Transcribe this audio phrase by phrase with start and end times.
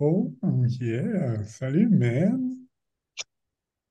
[0.00, 0.32] Oh
[0.80, 1.44] yeah!
[1.44, 2.66] Salut, man!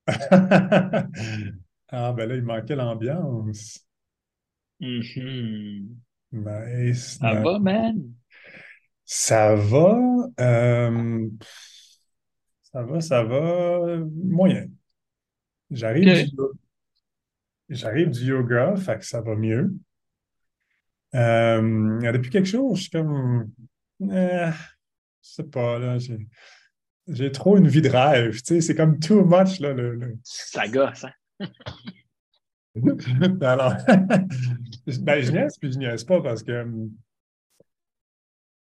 [1.92, 3.84] Ah, ben là, il manquait l'ambiance.
[4.80, 5.96] Mhm.
[6.32, 7.42] Nice, Ça nice.
[7.44, 8.14] va, man?
[9.04, 9.96] Ça va?
[10.40, 11.28] euh,
[12.62, 13.98] ça va, ça va?
[14.24, 14.68] Moyen.
[15.70, 16.30] J'arrive du,
[17.70, 19.74] j'arrive du yoga, fait que ça va mieux.
[21.14, 23.50] Euh, depuis quelque chose, je suis comme...
[24.02, 24.50] euh,
[25.22, 25.98] je sais pas, là,
[27.08, 30.18] j'ai trop une vie de rêve, tu sais, c'est comme too much, là, le, le-
[30.24, 31.12] Ça gosse, hein?
[33.42, 33.74] Alors,
[35.00, 36.90] ben, je niaise puis je niaise pas parce que hum,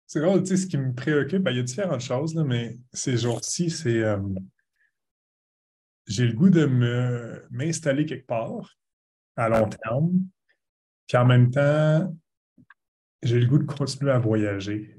[0.08, 2.44] c'est drôle, tu sais, ce qui me préoccupe, ben, il y a différentes choses, là,
[2.44, 4.36] mais ces jours-ci, c'est hum,
[6.08, 8.76] j'ai le goût de me m'installer quelque part
[9.36, 10.12] à long terme,
[11.08, 12.14] puis en même temps,
[13.22, 14.99] j'ai le goût de continuer à voyager.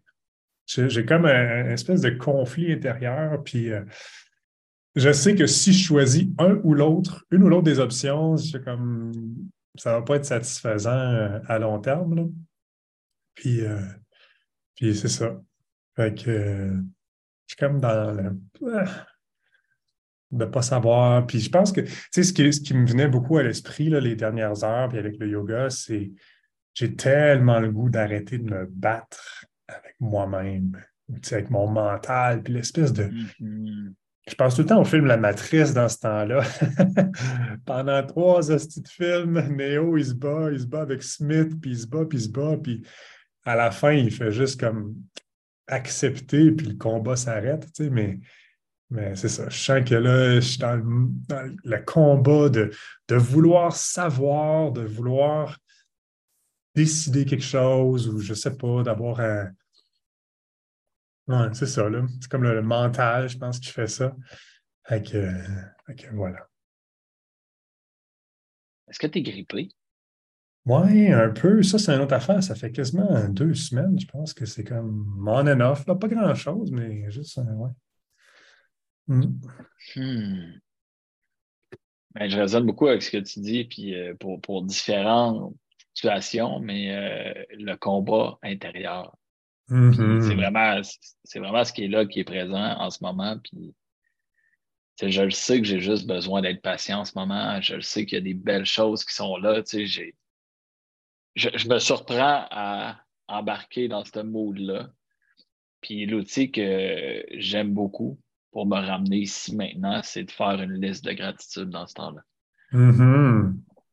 [0.71, 3.83] J'ai comme un, un espèce de conflit intérieur, puis euh,
[4.95, 9.13] je sais que si je choisis un ou l'autre, une ou l'autre des options, comme
[9.77, 12.25] ça va pas être satisfaisant euh, à long terme, là.
[13.35, 13.81] Puis, euh,
[14.75, 15.41] Puis c'est ça.
[15.97, 16.71] Fait que
[17.47, 18.37] je suis comme dans le
[20.31, 21.27] de pas savoir.
[21.27, 23.89] Puis je pense que, tu sais, ce qui, ce qui me venait beaucoup à l'esprit
[23.89, 26.13] les dernières heures, puis avec le yoga, c'est
[26.75, 29.45] j'ai tellement le goût d'arrêter de me battre
[29.77, 30.81] avec moi-même,
[31.31, 33.11] avec mon mental, puis l'espèce de.
[33.41, 33.95] Mhm.
[34.29, 36.43] Je pense tout le temps au film La Matrice dans ce temps-là.
[37.67, 41.73] Pendant trois hosties de films, Neo, il se bat, il se bat avec Smith, puis
[41.73, 42.87] il se bat, puis il se bat, puis
[43.45, 44.95] à la fin, il fait juste comme
[45.67, 48.21] accepter, puis le combat s'arrête, tu sais, mais,
[48.91, 49.49] mais c'est ça.
[49.49, 50.83] Je sens que là, je suis dans le,
[51.29, 52.71] dans le combat de,
[53.09, 55.59] de vouloir savoir, de vouloir
[56.75, 59.51] décider quelque chose, ou je sais pas, d'avoir un.
[61.31, 62.05] Ouais, c'est ça, là.
[62.21, 64.17] C'est comme le, le mental, je pense, qui fait ça.
[64.85, 65.31] Fait que,
[65.87, 66.49] fait que voilà.
[68.89, 69.69] Est-ce que t'es grippé?
[70.67, 71.63] Ouais, un peu.
[71.63, 72.43] Ça, c'est une autre affaire.
[72.43, 75.87] Ça fait quasiment deux semaines, je pense que c'est comme on and off.
[75.87, 75.95] Là.
[75.95, 77.71] Pas grand-chose, mais juste, ouais.
[79.07, 79.41] Mm.
[79.95, 80.59] Hmm.
[82.17, 85.55] Ben, je résonne beaucoup avec ce que tu dis, puis euh, pour, pour différentes
[85.95, 89.17] situations, mais euh, le combat intérieur.
[89.71, 90.21] Mhm.
[90.21, 90.81] c'est vraiment,
[91.25, 93.39] c'est vraiment ce qui est là, qui est présent en ce moment.
[93.39, 93.75] Puis
[95.01, 97.61] je le sais que j'ai juste besoin d'être patient en ce moment.
[97.61, 99.63] Je le sais qu'il y a des belles choses qui sont là.
[99.65, 100.03] Je,
[101.35, 104.91] je me surprends à embarquer dans ce mood-là.
[105.81, 108.19] Puis l'outil que j'aime beaucoup
[108.53, 112.23] pour me ramener ici maintenant, c'est de faire une liste de gratitude dans ce temps-là.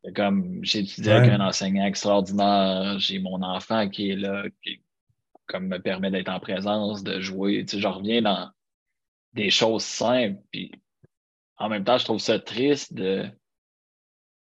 [0.04, 4.82] C'est Comme j'ai étudié avec un enseignant extraordinaire, j'ai mon enfant qui est là, qui
[5.48, 7.66] comme me permet d'être en présence, de jouer.
[7.66, 8.52] Tu sais, je reviens dans
[9.34, 10.42] des choses simples.
[10.52, 10.72] Puis
[11.58, 13.26] en même temps, je trouve ça triste de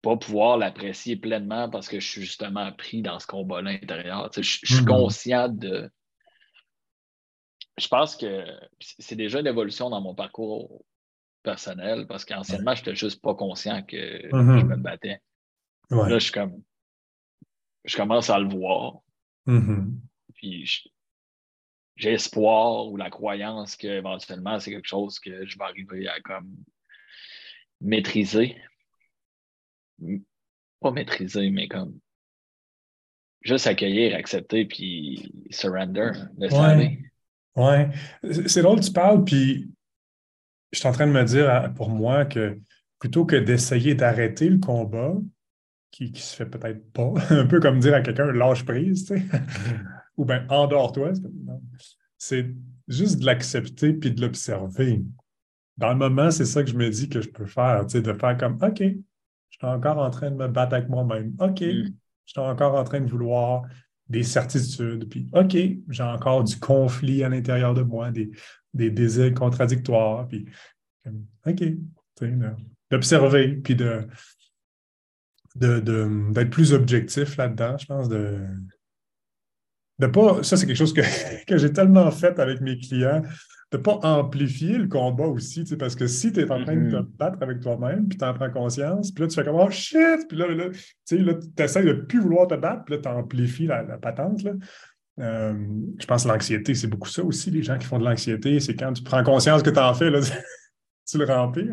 [0.02, 4.30] pas pouvoir l'apprécier pleinement parce que je suis justement pris dans ce combat-là intérieur.
[4.30, 4.88] Tu sais, je, je suis Mhm.
[4.88, 5.90] conscient de.
[7.78, 8.44] Je pense que
[8.78, 10.84] c'est déjà une évolution dans mon parcours
[11.44, 14.58] personnel parce qu'anciennement, je n'étais juste pas conscient que Mhm.
[14.60, 15.20] je me battais.
[15.90, 16.10] Ouais.
[16.10, 16.62] Là, je suis comme.
[17.84, 18.98] Je commence à le voir.
[19.46, 20.00] Mhm.
[20.38, 20.92] Puis
[21.96, 26.56] j'ai espoir ou la croyance qu'éventuellement, c'est quelque chose que je vais arriver à comme
[27.80, 28.56] maîtriser.
[30.80, 31.98] Pas maîtriser, mais comme
[33.42, 36.64] juste accueillir, accepter, puis surrender, laisser Ouais.
[36.64, 36.98] aller.
[37.56, 37.88] Ouais.
[38.46, 39.68] C'est drôle, tu parles, puis
[40.70, 42.60] je suis en train de me dire pour moi que
[43.00, 45.14] plutôt que d'essayer d'arrêter le combat,
[45.90, 49.18] qui, qui se fait peut-être pas, un peu comme dire à quelqu'un lâche prise, tu
[49.18, 49.24] sais,
[50.18, 51.12] ou bien endors-toi,
[52.18, 52.52] c'est
[52.88, 55.02] juste de l'accepter puis de l'observer.
[55.76, 58.02] Dans le moment, c'est ça que je me dis que je peux faire, tu sais,
[58.02, 61.34] de faire comme OK, je suis encore en train de me battre avec moi-même.
[61.40, 61.86] OK, Mm.
[62.26, 63.62] je suis encore en train de vouloir
[64.08, 65.08] des certitudes.
[65.08, 65.56] Puis OK,
[65.88, 68.30] j'ai encore du conflit à l'intérieur de moi, des,
[68.74, 70.26] des désirs contradictoires.
[70.28, 70.46] Puis
[71.46, 71.62] OK,
[72.90, 74.06] d'observer, puis de,
[75.56, 78.38] de, de- d'être plus objectif là-dedans, je pense, de,
[79.98, 81.00] de pas, ça c'est quelque chose que,
[81.46, 83.22] que j'ai tellement fait avec mes clients,
[83.70, 86.62] de ne pas amplifier le combat aussi, tu sais, parce que si tu es en
[86.64, 87.06] train de te Mhm.
[87.18, 90.26] battre avec toi-même, puis tu en prends conscience, puis là tu fais comme oh shit,
[90.28, 93.08] puis là, là tu sais, là, essaies de plus vouloir te battre, puis là tu
[93.08, 94.42] amplifies la, la patente.
[94.42, 94.52] Là.
[95.20, 95.52] Euh,
[95.98, 98.74] je pense que l'anxiété, c'est beaucoup ça aussi, les gens qui font de l'anxiété, c'est
[98.74, 100.20] quand tu prends conscience que tu en fais, là,
[101.10, 101.68] tu le remplis.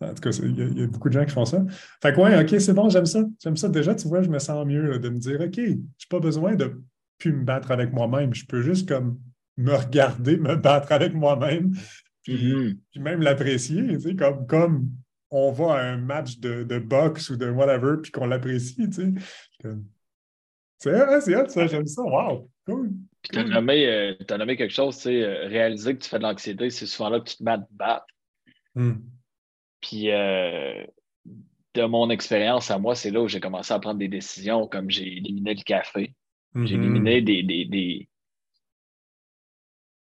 [0.00, 1.64] En tout cas, il y, a- il y a beaucoup de gens qui font ça.
[2.02, 3.22] Fait que ouais, OK, c'est bon, j'aime ça.
[3.42, 3.68] J'aime ça.
[3.70, 5.78] Déjà, tu vois, je me sens mieux là, de me dire, OK, je n'ai
[6.10, 6.82] pas besoin de
[7.18, 8.34] plus me battre avec moi-même.
[8.34, 9.18] Je peux juste comme
[9.56, 11.72] me regarder, me battre avec moi-même,
[12.22, 12.78] puis, Mhm.
[12.90, 14.90] puis même l'apprécier, tu sais, comme, comme
[15.30, 18.92] on va à un match de, de boxe ou de whatever, puis qu'on l'apprécie, tu
[18.92, 19.12] sais.
[19.62, 19.86] Comme,
[20.78, 22.02] C'est hot, ça, j'aime ça.
[22.02, 22.90] Wow, cool.
[23.22, 26.18] Puis t'as nommé, euh, t'as nommé quelque chose, tu sais, euh, réaliser que tu fais
[26.18, 28.06] de l'anxiété, c'est souvent là que tu te mets à te battre.
[28.74, 28.96] Hmm.
[29.80, 30.84] Puis euh,
[31.74, 34.90] de mon expérience à moi, c'est là où j'ai commencé à prendre des décisions, comme
[34.90, 36.14] j'ai éliminé le café.
[36.56, 36.66] Mhm.
[36.66, 38.08] éliminé des, des, des,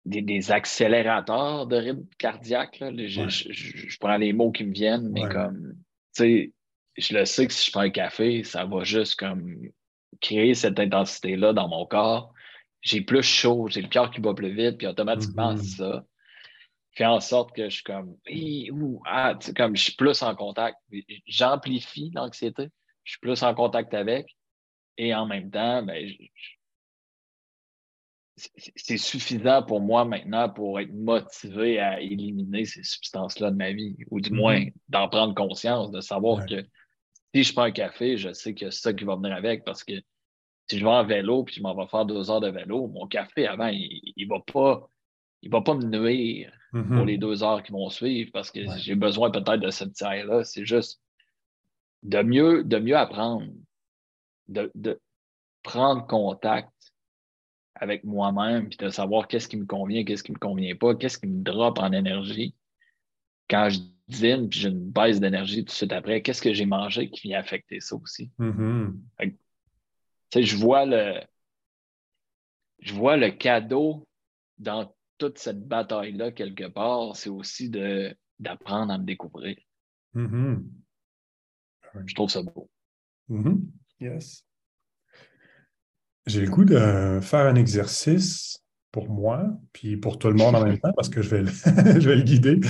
[0.04, 2.78] des, des accélérateurs de rythme cardiaque.
[2.80, 2.90] là.
[2.94, 3.28] Je, Ouais.
[3.30, 5.28] je- je- je prends les mots qui me viennent, mais Ouais.
[5.30, 5.74] comme,
[6.16, 6.52] tu sais,
[6.96, 9.56] je le sais que si je prends un café, ça va juste comme
[10.20, 12.32] créer cette intensité-là dans mon corps.
[12.80, 15.58] J'ai plus chaud, j'ai le cœur qui bat plus vite, puis automatiquement, Mhm.
[15.58, 16.04] ça
[16.92, 18.16] fait en sorte que je suis comme,
[18.72, 20.78] ouh, ah, tu sais, comme je suis plus en contact.
[21.26, 22.68] J'amplifie l'anxiété,
[23.04, 24.36] je suis plus en contact avec,
[24.98, 26.06] et en même temps, ben,
[28.36, 33.96] c'est- suffisant pour moi maintenant pour être motivé à éliminer ces substances-là de ma vie,
[34.10, 34.36] ou du Mhm.
[34.36, 36.46] moins d'en prendre conscience, de savoir Ouais.
[36.62, 36.68] que
[37.34, 39.82] si je prends un café, je sais que c'est ça qui va venir avec parce
[39.82, 39.94] que
[40.70, 43.06] si je vais en vélo puis je m'en vais faire deux heures de vélo, mon
[43.06, 44.88] café avant, il, il va pas,
[45.42, 47.06] il va pas me nuire pour Mhm.
[47.06, 48.78] les deux heures qui vont suivre parce que Ouais.
[48.78, 50.44] j'ai besoin peut-être de cette tiers-là.
[50.44, 51.00] C'est juste
[52.02, 53.50] de mieux, de mieux apprendre,
[54.48, 55.00] de, de
[55.62, 56.72] prendre contact
[57.74, 61.18] avec moi-même, puis de savoir qu'est-ce qui me convient, qu'est-ce qui me convient pas, qu'est-ce
[61.18, 62.54] qui me drop en énergie.
[63.48, 63.78] Quand je
[64.08, 67.28] dîne, puis j'ai une baisse d'énergie tout de suite après, qu'est-ce que j'ai mangé qui
[67.28, 68.30] vient affecter ça aussi?
[68.38, 69.00] Mhm.
[70.32, 71.20] Sais, je vois le,
[72.80, 74.06] je vois le cadeau
[74.58, 79.56] dans toute cette bataille-là, quelque part, c'est aussi d'apprendre à me découvrir.
[80.14, 80.68] Mhm.
[82.06, 82.70] Je trouve ça beau.
[83.28, 83.70] Mhm.
[84.00, 84.44] Yes.
[86.26, 88.62] J'ai le goût de faire un exercice
[88.92, 92.22] pour moi, puis pour tout le monde en même temps, parce que je vais le,
[92.22, 92.60] guider.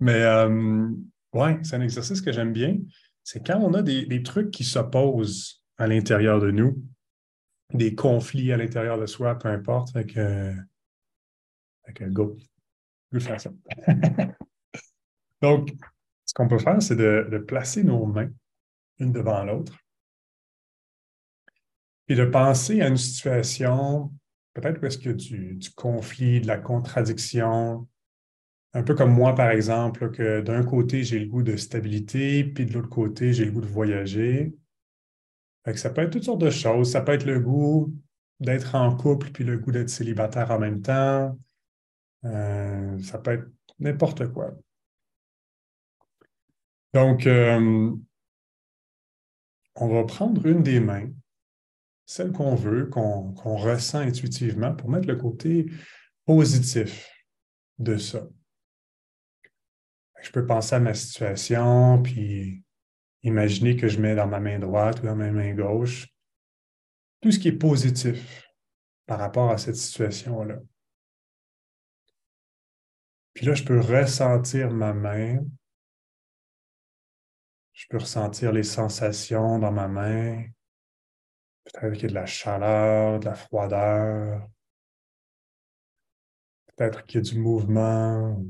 [0.00, 0.88] Mais euh,
[1.32, 2.76] ouais, c'est un exercice que j'aime bien.
[3.24, 6.82] C'est quand on a des, trucs qui s'opposent à l'intérieur de nous,
[7.72, 9.92] des conflits à l'intérieur de soi, peu importe.
[9.92, 10.54] Fait que,
[11.86, 12.36] fait que go.
[13.18, 13.50] Faire ça.
[15.42, 15.72] Donc,
[16.24, 18.30] ce qu'on peut faire, c'est de placer nos mains
[18.98, 19.78] une devant l'autre
[22.08, 24.12] et de penser à une situation,
[24.54, 27.86] peut-être où est-ce a du, du conflit, de la contradiction,
[28.74, 32.66] un peu comme moi, par exemple, que d'un côté, j'ai le goût de stabilité, puis
[32.66, 34.54] de l'autre côté, j'ai le goût de voyager.
[35.64, 36.92] Que ça peut être toutes sortes de choses.
[36.92, 37.94] Ça peut être le goût
[38.40, 41.38] d'être en couple, puis le goût d'être célibataire en même temps.
[42.24, 44.52] Euh, ça peut être n'importe quoi.
[46.94, 47.94] Donc, euh,
[49.74, 51.10] on va prendre une des mains,
[52.08, 55.66] celle qu'on veut, qu'on ressent intuitivement, pour mettre le côté
[56.24, 57.06] positif
[57.78, 58.26] de ça.
[60.22, 62.64] Je peux penser à ma situation, puis
[63.24, 66.08] imaginer que je mets dans ma main droite ou dans ma main gauche
[67.20, 68.42] tout ce qui est positif
[69.04, 70.60] par rapport à cette situation-là.
[73.34, 75.44] Puis là, je peux ressentir ma main.
[77.74, 80.46] Je peux ressentir les sensations dans ma main.
[81.72, 84.48] Peut-être qu'il y a de la chaleur, de la froideur.
[86.66, 88.42] Peut-être qu'il y a du mouvement,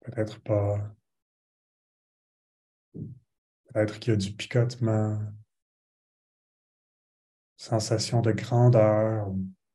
[0.00, 0.94] peut-être pas.
[2.92, 5.20] Peut-être qu'il y a du picotement.
[7.56, 9.34] Sensation de grandeur,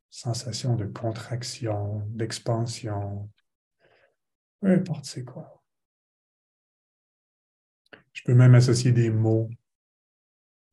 [0.10, 3.30] sensation de contraction, d'expansion.
[4.62, 5.62] Peu importe c'est quoi.
[8.14, 9.50] Je peux même associer des mots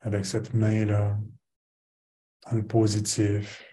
[0.00, 1.18] avec cette main-là,
[2.44, 3.64] dans le positif,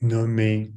[0.00, 0.72] nommer.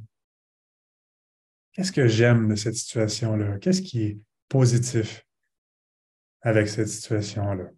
[1.72, 3.58] Qu'est-ce que j'aime de cette situation-là?
[3.58, 5.26] Qu'est-ce qui est positif
[6.42, 7.70] avec cette situation-là?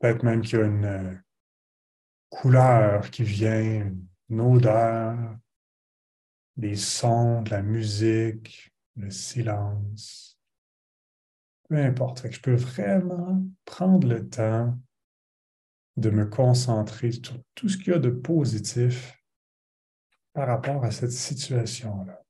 [0.00, 1.14] Peut-être même qu'il y a une euh,
[2.28, 3.90] couleur qui vient,
[4.28, 5.36] une odeur,
[6.56, 10.35] des sons, de la musique, le silence.
[11.68, 12.30] Peu importe.
[12.30, 14.78] Je peux vraiment prendre le temps
[15.96, 19.20] de me concentrer sur tout ce qu'il y a de positif
[20.32, 22.22] par rapport à cette situation-là.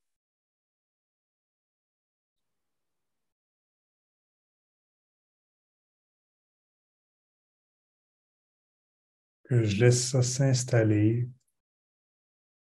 [9.45, 11.28] Que je laisse ça s'installer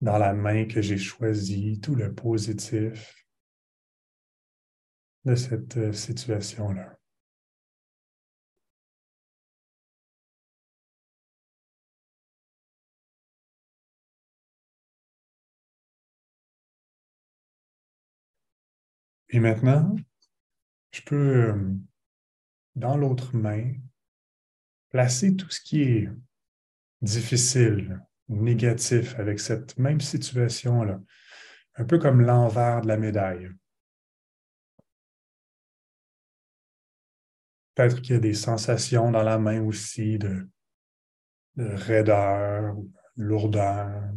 [0.00, 3.25] dans la main que j'ai choisie, tout le positif
[5.26, 6.96] de cette euh, situation-là.
[19.28, 19.96] Et maintenant,
[20.92, 21.74] je peux, euh,
[22.76, 23.74] dans l'autre main,
[24.90, 26.08] placer tout ce qui est
[27.02, 31.00] difficile négatif avec cette même situation-là,
[31.74, 33.50] un peu comme l'envers de la médaille.
[37.76, 40.48] Peut-être qu'il y a des sensations dans la main aussi de,
[41.56, 42.74] de raideur,
[43.16, 44.14] lourdeur.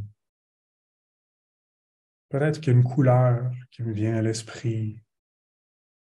[2.30, 5.04] Peut-être qu'il y a une couleur qui me vient à l'esprit,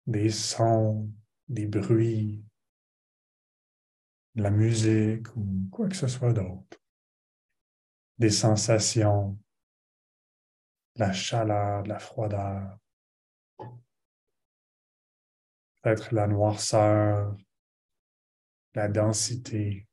[0.05, 1.11] des sons,
[1.47, 2.45] des bruits,
[4.35, 6.79] de la musique ou quoi que ce soit d'autre.
[8.19, 9.39] Des sensations,
[10.95, 12.77] de la chaleur, de la froideur.
[15.81, 17.35] Peut-être la noirceur,
[18.73, 19.87] la densité.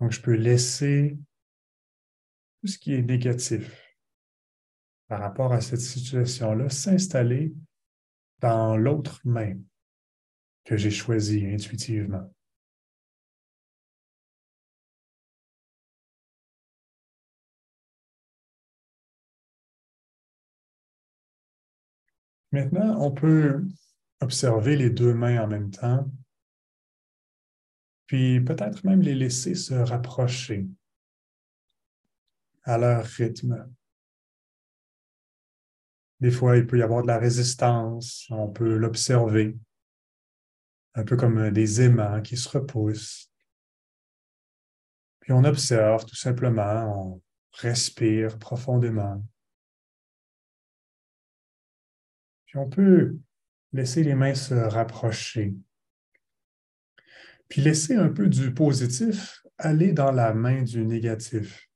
[0.00, 1.18] Donc, je peux laisser
[2.60, 3.82] tout ce qui est négatif
[5.08, 7.54] par rapport à cette situation-là s'installer
[8.40, 9.56] dans l'autre main
[10.64, 12.28] que j'ai choisie intuitivement.
[22.56, 23.66] Maintenant, on peut
[24.22, 26.10] observer les deux mains en même temps,
[28.06, 30.66] puis peut-être même les laisser se rapprocher
[32.62, 33.70] à leur rythme.
[36.20, 39.54] Des fois, il peut y avoir de la résistance, on peut l'observer,
[40.94, 43.30] un peu comme des aimants qui se repoussent.
[45.20, 47.22] Puis on observe tout simplement, on
[47.52, 49.22] respire profondément.
[52.56, 53.18] On peut
[53.72, 55.54] laisser les mains se rapprocher.
[57.48, 61.68] Puis laisser un peu du positif aller dans la main du négatif.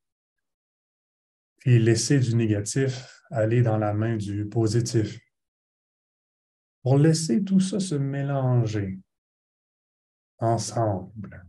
[1.59, 5.21] Puis laisser du négatif aller dans la main du positif.
[6.83, 8.99] Pour laisser tout ça se mélanger
[10.39, 11.47] ensemble.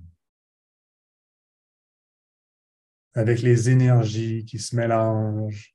[3.13, 5.70] Avec les énergies qui se mélangent,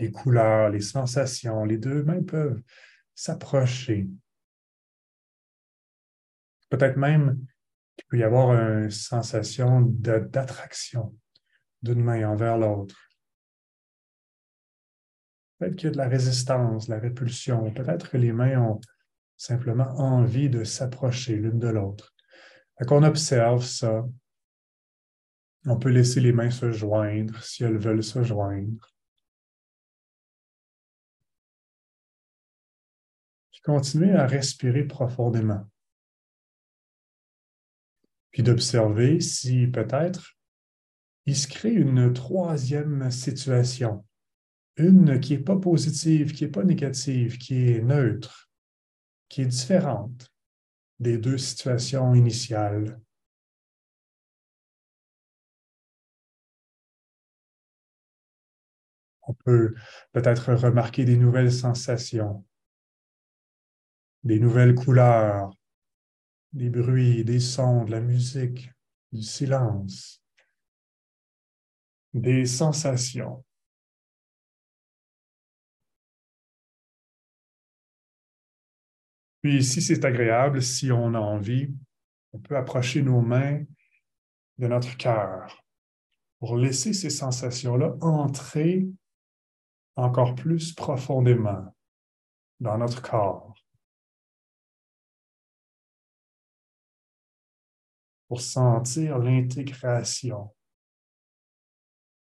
[0.00, 2.62] les couleurs, les sensations, les deux mains peuvent
[3.14, 4.08] s'approcher.
[6.70, 7.44] Peut-être même
[7.96, 11.14] qu'il peut y avoir une sensation d'attraction
[11.82, 12.96] d'une main envers l'autre.
[15.58, 17.70] Peut-être qu'il y a de la résistance, de la répulsion.
[17.72, 18.80] Peut-être que les mains ont
[19.36, 22.14] simplement envie de s'approcher l'une de l'autre.
[22.88, 24.06] On observe ça.
[25.66, 28.90] On peut laisser les mains se joindre si elles veulent se joindre.
[33.62, 35.68] Continuer à respirer profondément.
[38.30, 40.36] Puis d'observer si peut-être
[41.26, 44.04] il se crée une troisième situation,
[44.76, 48.50] une qui n'est pas positive, qui n'est pas négative, qui est neutre,
[49.28, 50.32] qui est différente
[50.98, 53.00] des deux situations initiales.
[59.22, 59.74] On peut
[60.12, 62.44] peut-être remarquer des nouvelles sensations,
[64.22, 65.50] des nouvelles couleurs,
[66.52, 68.70] des bruits, des sons, de la musique,
[69.12, 70.22] du silence,
[72.12, 73.44] des sensations.
[79.42, 81.72] Puis si c'est agréable, si on a envie,
[82.32, 83.64] on peut approcher nos mains
[84.58, 85.64] de notre cœur
[86.38, 88.86] pour laisser ces sensations-là entrer
[89.96, 91.74] encore plus profondément
[92.60, 93.54] dans notre corps.
[98.30, 100.54] Pour sentir l'intégration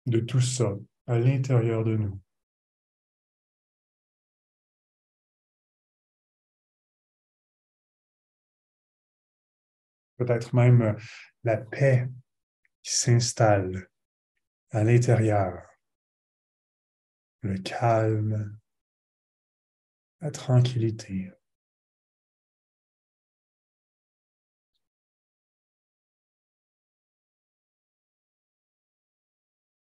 [0.07, 0.73] de tout ça
[1.05, 2.19] à l'intérieur de nous.
[10.17, 10.93] Peut-être même euh,
[11.43, 12.09] la paix
[12.81, 13.87] qui s'installe
[14.71, 15.67] à l'intérieur,
[17.41, 18.59] le calme,
[20.19, 21.31] la tranquillité.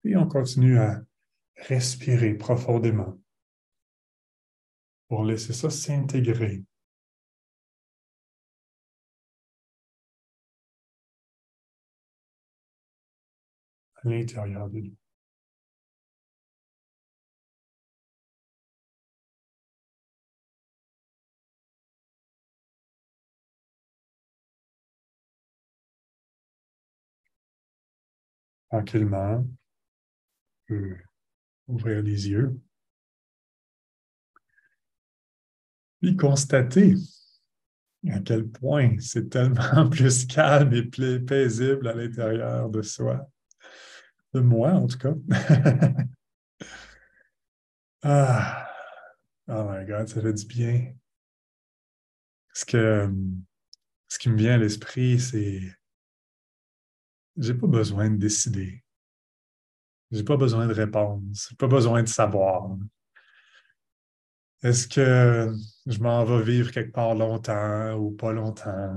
[0.05, 1.03] Et on continue à
[1.57, 3.19] respirer profondément
[5.09, 6.65] pour laisser ça s'intégrer.
[14.05, 14.97] à l'intérieur de nous.
[28.69, 29.45] Tranquillement,
[31.66, 32.59] ouvrir les yeux.
[36.00, 36.95] Puis constater
[38.11, 40.85] à quel point c'est tellement plus calme et
[41.21, 43.26] paisible à l'intérieur de soi.
[44.35, 45.14] De moi, en tout cas.
[48.02, 48.69] ah,
[49.49, 50.93] oh my God, ça fait du bien.
[52.52, 53.11] Ce, que,
[54.09, 55.61] ce qui me vient à l'esprit, c'est
[57.37, 58.84] j'ai pas besoin de décider.
[60.14, 61.52] J'ai pas besoin de réponse.
[61.59, 62.68] Pas besoin de savoir.
[64.62, 65.52] Est-ce que
[65.87, 68.94] je m'en vais vivre quelque part longtemps ou pas longtemps?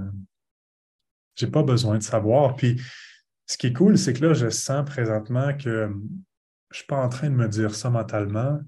[1.34, 2.56] J'ai pas besoin de savoir.
[2.56, 2.80] Puis,
[3.48, 5.92] ce qui est cool, c'est que là, je sens présentement que
[6.70, 8.60] je suis pas en train de me dire ça mentalement.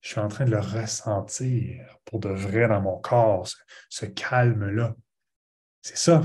[0.00, 3.46] Je suis en train de le ressentir pour de vrai dans mon corps,
[3.90, 4.96] ce, calme-là.
[5.82, 6.22] C'est ça.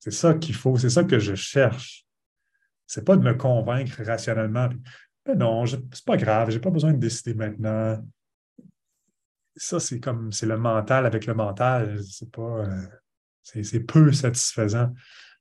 [0.00, 0.78] C'est ça qu'il faut.
[0.78, 2.03] C'est ça que je cherche.
[2.86, 4.68] C'est pas de me convaincre rationnellement.
[5.26, 7.98] Mais non, c'est pas grave, j'ai pas besoin de décider maintenant
[9.56, 12.02] ça, c'est comme c'est le mental avec le mental.
[12.04, 12.66] C'est pas.
[12.66, 12.86] Euh,
[13.42, 14.92] c'est peu satisfaisant.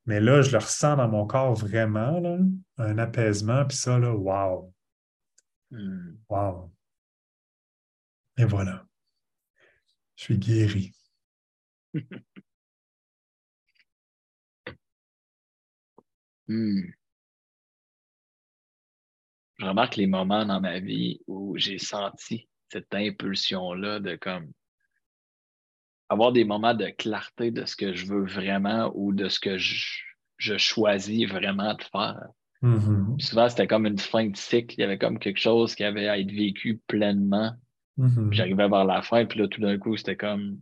[0.05, 2.37] Mais là, je le ressens dans mon corps vraiment, là,
[2.77, 4.73] un apaisement, puis ça, là, wow.
[5.71, 6.17] Hmm.
[6.29, 6.71] Wow.
[8.37, 8.85] Et voilà.
[10.15, 10.93] Je suis guéri.
[16.47, 16.93] Hmm.
[19.57, 24.51] Je remarque les moments dans ma vie où j'ai senti cette impulsion-là de comme
[26.09, 29.57] avoir des moments de clarté de ce que je veux vraiment ou de ce que
[29.57, 30.01] je,
[30.57, 32.27] choisis vraiment de faire.
[32.61, 33.19] Mm-hmm.
[33.19, 34.75] Souvent, c'était comme une fin de cycle.
[34.77, 37.53] Il y avait comme quelque chose qui avait à être vécu pleinement.
[37.97, 38.33] Mm-hmm.
[38.33, 40.59] J'arrivais vers la fin, puis là, tout d'un coup, c'était comme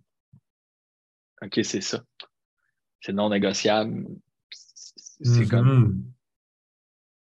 [1.42, 2.04] OK, c'est ça.
[3.00, 4.06] C'est non négociable.
[4.52, 5.68] C'est comme.
[5.68, 6.04] Mm-hmm.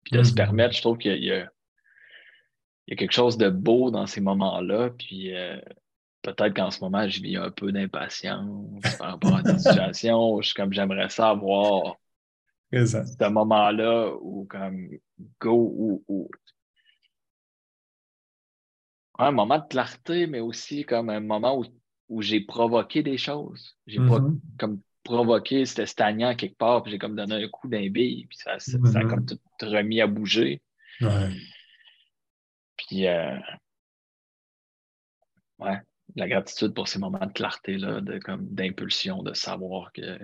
[0.05, 1.51] Puis de se permettre, je trouve qu'il y a
[2.87, 4.91] il y a quelque chose de beau dans ces moments-là.
[4.91, 5.59] Puis euh,
[6.21, 10.41] peut-être qu'en ce moment, je vis un peu d'impatience par rapport à la situation.
[10.41, 11.97] Je suis comme j'aimerais savoir
[12.71, 14.89] ce moment-là où comme
[15.39, 16.29] go ou,
[19.19, 21.65] un moment de clarté, mais aussi comme un moment où,
[22.07, 23.75] où j'ai provoqué des choses.
[23.87, 24.39] J'ai pas mm-hmm.
[24.59, 28.59] comme provoqué, c'était stagnant quelque part, puis j'ai comme donné un coup d'un puis ça,
[28.59, 29.07] ça, a mm-hmm.
[29.09, 30.61] comme tout remis à bouger.
[31.01, 31.29] Ouais.
[32.87, 33.37] Puis, euh,
[35.59, 35.79] ouais,
[36.15, 40.17] la gratitude pour ces moments de clarté, là, de, comme, d'impulsion, de savoir que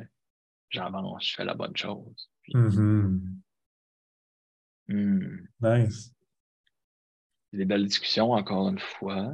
[0.70, 2.30] j'avance, je fais la bonne chose.
[2.54, 3.20] Mm-hmm.
[4.88, 5.38] Hmm.
[5.62, 6.14] Nice.
[7.52, 9.34] Des belles discussions, encore une fois.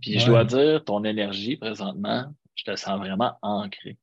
[0.00, 3.98] Puis je dois dire, ton énergie présentement, je te sens vraiment ancré.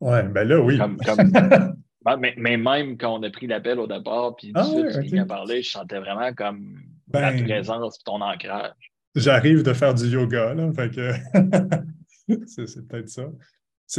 [0.00, 0.78] Ouais, ben là, oui.
[2.36, 5.70] mais, même quand on a pris l'appel au départ, puis ah, tu viens parler, je
[5.70, 6.80] sentais vraiment comme
[7.12, 8.72] ta ben, présence ton ancrage.
[9.14, 11.12] J'arrive de faire du yoga, là, fait que
[12.46, 13.24] c'est peut-être ça.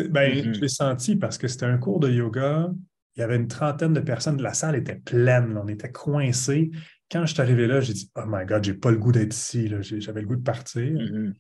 [0.10, 0.54] Ben, mm-hmm.
[0.54, 2.70] Je l'ai senti parce que c'était un cours de yoga.
[3.16, 4.42] Il y avait une trentaine de personnes.
[4.42, 5.58] La salle était pleine.
[5.58, 6.72] on était coincés.
[7.12, 9.34] Quand je suis arrivé là, j'ai dit Oh my God, j'ai pas le goût d'être
[9.34, 9.68] ici.
[9.82, 10.84] J'avais le goût de partir.
[10.84, 11.34] Mm-hmm.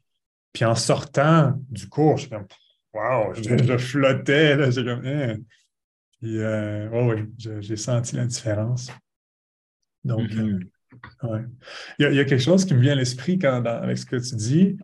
[0.51, 2.47] Puis en sortant du cours, je suis comme
[2.93, 4.55] Wow, je, flottais.
[4.55, 5.37] Là, comme, hein.
[6.19, 8.89] Puis, euh, oh oui, j'ai senti la différence.
[10.03, 10.55] Donc, mm-hmm.
[10.55, 10.71] euh,
[11.99, 14.77] il, y a, quelque chose qui me vient à l'esprit avec ce que tu dis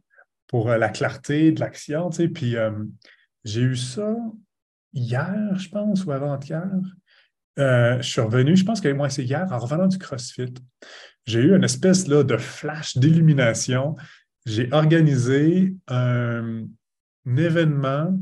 [0.47, 2.09] pour euh, la clarté de l'action.
[2.09, 2.71] Tu sais, puis euh,
[3.43, 4.15] j'ai eu ça
[4.93, 6.69] hier, je pense, ou avant-hier.
[7.57, 10.53] Euh, je suis revenu, je pense que moi, c'est hier, en revenant du CrossFit.
[11.25, 13.95] J'ai eu une espèce là, de flash d'illumination.
[14.45, 16.67] J'ai organisé un
[17.25, 18.17] événement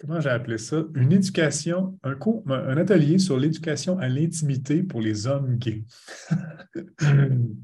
[0.00, 0.82] comment j'ai appelé ça?
[0.94, 5.84] Une éducation, un cours, un atelier sur l'éducation à l'intimité pour les hommes gays.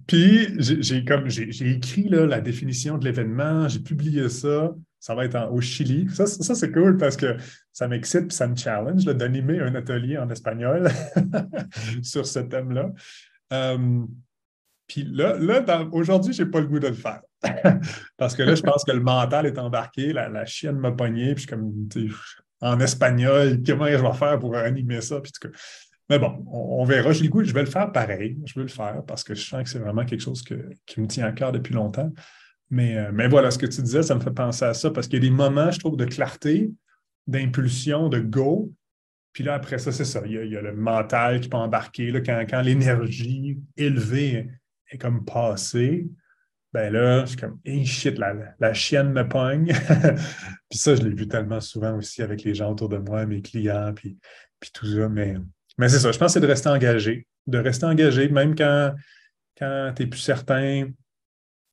[0.07, 4.75] Puis j'ai comme j'ai écrit là, la définition de l'événement, j'ai publié ça.
[4.99, 6.07] Ça va être au Chili.
[6.11, 7.37] Ça, ça c'est cool parce que
[7.73, 10.89] ça m'excite et ça me challenge d'animer un atelier en espagnol
[12.03, 12.93] sur ce thème-là.
[13.53, 14.03] Euh,
[14.87, 17.23] puis là, là aujourd'hui, je n'ai pas le goût de le faire.
[18.17, 21.45] Parce que là, je pense que le mental est embarqué, la, chienne m'a pogné, puis
[21.45, 22.21] je suis comme,
[22.61, 25.21] en espagnol, comment je vais faire pour animer ça?
[25.21, 25.33] Puis,
[26.11, 27.13] mais bon, on, verra.
[27.13, 28.37] J'ai le goût, je vais le faire pareil.
[28.45, 31.07] Je veux le faire parce que je sens que c'est vraiment quelque chose qui me
[31.07, 32.13] tient à cœur depuis longtemps.
[32.69, 35.07] Mais, euh, mais voilà, ce que tu disais, ça me fait penser à ça parce
[35.07, 36.71] qu'il y a des moments, je trouve, de clarté,
[37.27, 38.73] d'impulsion, de go.
[39.33, 40.23] Puis là, après ça, c'est ça.
[40.25, 42.11] Il y, a, le mental qui peut embarquer.
[42.11, 44.49] Là, quand, quand l'énergie élevée
[44.91, 46.09] est comme passée,
[46.73, 49.73] ben là, je suis comme, hey shit, la, chienne me pogne.
[50.71, 53.43] puis ça, je l'ai vu tellement souvent aussi avec les gens autour de moi, mes
[53.43, 54.19] clients, puis,
[54.61, 55.09] puis tout ça.
[55.09, 55.37] Mais,
[55.79, 57.27] mais c'est ça, je pense que c'est de rester engagé.
[57.47, 58.95] De rester engagé, même quand,
[59.59, 60.89] quand tu n'es plus certain,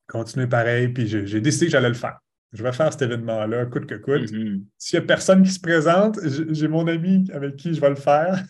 [0.08, 0.90] continuer pareil.
[0.90, 2.18] Puis j'ai décidé que j'allais le faire.
[2.54, 4.32] je vais faire cet événement-là, coûte que coûte.
[4.32, 4.66] Mhm.
[4.78, 7.96] S'il n'y a personne qui se présente, j'ai mon ami avec qui je vais le
[7.96, 8.44] faire.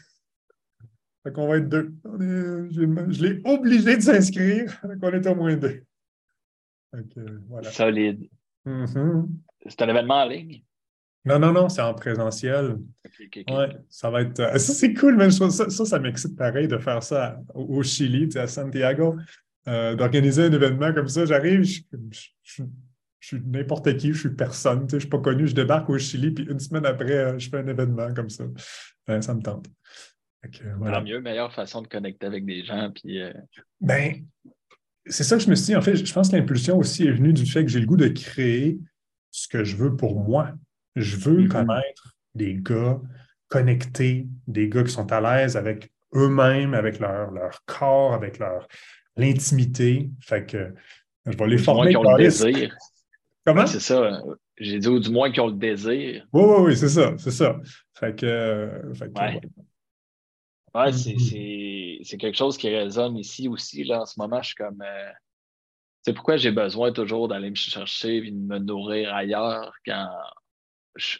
[1.23, 1.93] Fait qu'on va être deux.
[2.05, 4.71] je l'ai obligé de s'inscrire.
[4.71, 5.83] Fait qu'on est au moins deux.
[7.63, 8.29] Solide.
[8.65, 9.27] Mm-hmm.
[9.67, 10.63] C'est un événement en ligne?
[11.27, 12.77] Non, non, non, c'est en présentiel.
[13.49, 14.39] Ouais, ça va être.
[14.39, 18.29] Euh, ça, c'est cool, mais ça, ça, ça m'excite pareil de faire ça au Chili,
[18.37, 19.17] à Santiago,
[19.67, 21.25] euh, d'organiser un événement comme ça.
[21.25, 21.81] J'arrive, je,
[23.19, 26.31] suis n'importe qui, je suis personne, je ne suis pas connu, je débarque au Chili,
[26.31, 28.45] puis une semaine après, euh, je fais un événement comme ça.
[29.19, 29.67] ça me tente.
[30.77, 31.01] Voilà.
[31.01, 32.89] mieux, meilleure façon de connecter avec des gens.
[32.95, 33.19] Puis,
[33.81, 34.25] Ben,
[35.09, 35.75] c'est ça que je me suis dit.
[35.75, 37.97] En fait, je pense que l'impulsion aussi est venue du fait que j'ai le goût
[37.97, 38.79] de créer
[39.31, 40.51] ce que je veux pour moi.
[40.95, 41.47] Je veux mm-hmm.
[41.47, 42.99] connaître des gars
[43.47, 48.67] connectés, des gars qui sont à l'aise avec eux-mêmes, avec leur, leur corps, avec leur
[49.15, 50.09] l'intimité.
[50.21, 50.73] Fait que
[51.25, 51.91] je vais les former.
[51.91, 52.75] Qui ont le désir.
[53.45, 53.65] Comment?
[53.65, 54.21] c'est ça.
[54.57, 56.25] J'ai dit, ou du moins qui ont le désir.
[56.33, 57.57] Oui, oui, oui, c'est ça, c'est ça.
[57.93, 58.69] Fait que.
[58.95, 59.41] Fait ouais.
[60.77, 62.03] Ouais mm-hmm.
[62.03, 63.83] c'est quelque chose qui résonne ici aussi.
[63.83, 64.81] Là, en ce moment, je suis comme.
[64.81, 65.11] Euh,
[66.03, 70.09] c'est pourquoi j'ai besoin toujours d'aller me chercher et de me nourrir ailleurs quand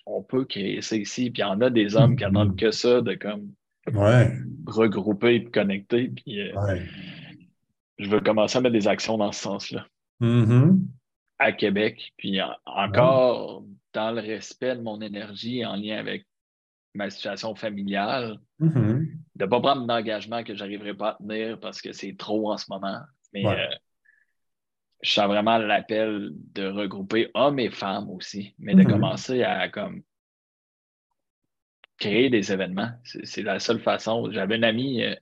[0.05, 1.29] on peut créer ça ici?
[1.29, 2.59] Puis il y en a des hommes qui n'attendent mm-hmm.
[2.59, 3.51] que ça, de comme
[4.65, 6.09] regrouper et connecter.
[6.09, 6.79] Puis, euh,
[7.97, 9.87] Je veux commencer à mettre des actions dans ce sens-là.
[10.21, 10.79] Mm-hmm.
[11.39, 12.13] À Québec.
[12.17, 16.25] Puis encore dans le respect de mon énergie en lien avec
[16.93, 19.06] ma situation familiale, mm-hmm.
[19.37, 22.51] De ne pas prendre d'engagement que je n'arriverai pas à tenir parce que c'est trop
[22.51, 22.99] en ce moment.
[23.33, 23.67] Mais euh,
[25.01, 28.89] je sens vraiment l'appel de regrouper hommes et femmes aussi, mais de mhm.
[28.89, 30.01] commencer à comme
[31.99, 32.89] créer des événements.
[33.03, 34.31] C'est la seule façon.
[34.31, 35.15] J'avais un ami, euh,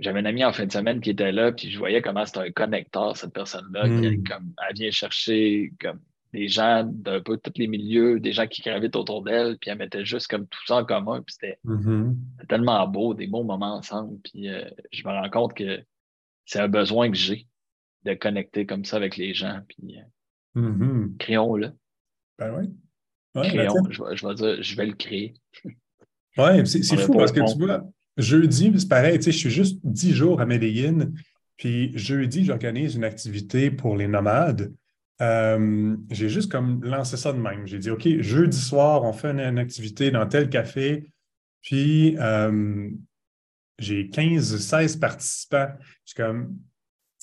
[0.00, 2.40] j'avais un ami en fin de semaine qui était là, puis je voyais comment c'était
[2.40, 4.24] un connecteur, cette personne-là, qui mhm.
[4.24, 6.00] comme, elle vient chercher comme
[6.32, 9.78] des gens d'un peu tous les milieux, des gens qui gravitent autour d'elle, puis elle
[9.78, 12.16] mettait juste comme tout ça en commun, puis c'était mhm.
[12.48, 15.82] tellement beau, des beaux moments ensemble, puis euh, je me rends compte que
[16.44, 17.46] c'est un besoin que j'ai
[18.06, 19.60] de connecter comme ça avec les gens.
[19.68, 21.16] Puis, euh, mm-hmm.
[21.18, 21.72] créons-le.
[22.38, 22.72] Ben oui.
[23.42, 25.34] Créons, je, vais, dire, je vais le créer.
[26.38, 27.82] Oui, c'est fou parce que tu vois,
[28.18, 31.10] jeudi, c'est pareil, tu sais, je suis juste dix jours à Medellin,
[31.56, 34.70] puis jeudi, j'organise une activité pour les nomades.
[35.22, 37.66] Euh, j'ai juste comme lancé ça de même.
[37.66, 41.10] J'ai dit, OK, jeudi soir, on fait une, activité dans tel café,
[41.62, 42.90] puis euh,
[43.78, 45.68] j'ai 15, 16 participants.
[46.04, 46.58] Je suis comme,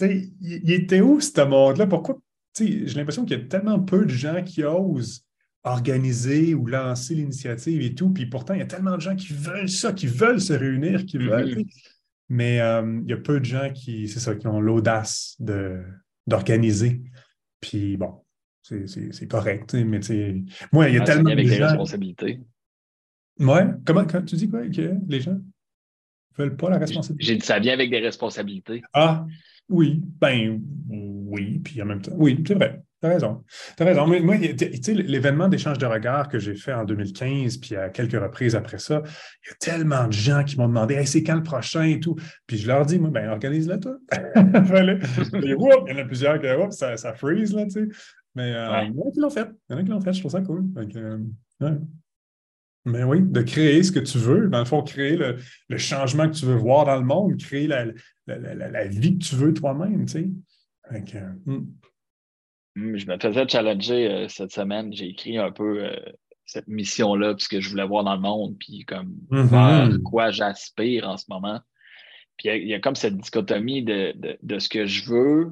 [0.01, 1.87] il était où ce monde-là?
[1.87, 2.19] Pourquoi?
[2.57, 5.25] J'ai l'impression qu'il y a tellement peu de gens qui osent
[5.63, 8.09] organiser ou lancer l'initiative et tout.
[8.09, 11.05] Puis pourtant, il y a tellement de gens qui veulent ça, qui veulent se réunir,
[11.05, 11.59] qui veulent.
[11.59, 11.89] Mm-hmm.
[12.29, 15.37] Mais euh, il y a peu de gens qui, c'est ça, qui ont l'audace
[16.27, 17.01] d'organiser.
[17.63, 18.21] Puis bon,
[18.61, 19.73] c'est correct.
[19.73, 20.01] Mais
[20.73, 22.41] moi, il y a tellement avec de les responsabilités.
[23.39, 23.67] Ouais.
[23.85, 24.67] Comment tu dis quoi?
[24.67, 25.39] Que les gens ne
[26.37, 27.25] veulent pas la responsabilité?
[27.25, 28.83] J'ai dit ça vient avec des responsabilités.
[28.91, 29.25] Ah,
[29.69, 32.83] oui, ben oui, puis en même temps, oui, c'est vrai.
[33.03, 33.43] Tu as raison.
[33.75, 34.07] Tu as raison.
[34.07, 37.89] Mais moi, tu sais, l'événement d'échange de regards que j'ai fait en 2015, puis à
[37.89, 39.01] quelques reprises après ça,
[39.43, 41.99] il y a tellement de gens qui m'ont demandé hey, c'est quand le prochain et
[41.99, 42.15] tout?
[42.47, 43.97] Puis je leur dis, moi, ben organise-le toi.
[44.13, 47.87] il y en a plusieurs qui ça, ça freeze, là, tu sais.
[48.35, 49.49] Mais euh, il y en a qui l'ont fait.
[49.69, 50.71] Il y en a qui l'ont fait, je trouve ça cool.
[50.71, 51.17] Donc, euh,
[52.85, 56.35] mais oui, de créer ce que tu veux, dans le fond, créer le, changement que
[56.35, 57.85] tu veux voir dans le monde, créer la,
[58.87, 60.29] vie que tu veux toi-même, tu sais.
[61.45, 61.65] Hmm,
[62.75, 64.93] je me faisais challenger euh, cette semaine.
[64.93, 65.95] J'ai écrit un peu euh,
[66.45, 69.49] cette mission-là, ce que je voulais voir dans le monde, puis comme mm-hmm.
[69.49, 71.59] vers quoi j'aspire en ce moment.
[72.37, 75.51] Puis il y, a comme cette dichotomie de, ce que je veux,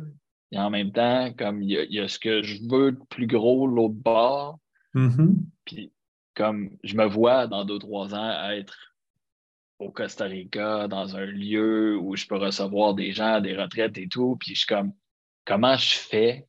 [0.51, 3.67] et en même temps, comme il y, a ce que je veux de plus gros,
[3.67, 4.59] l'autre bord.
[4.95, 5.35] Mm-hmm.
[5.65, 5.91] Puis
[6.35, 8.95] comme je me vois dans deux, trois ans être
[9.77, 14.07] au Costa Rica, dans un lieu où je peux recevoir des gens, des retraites et
[14.07, 14.93] tout, puis je suis comme,
[15.45, 16.47] comment je fais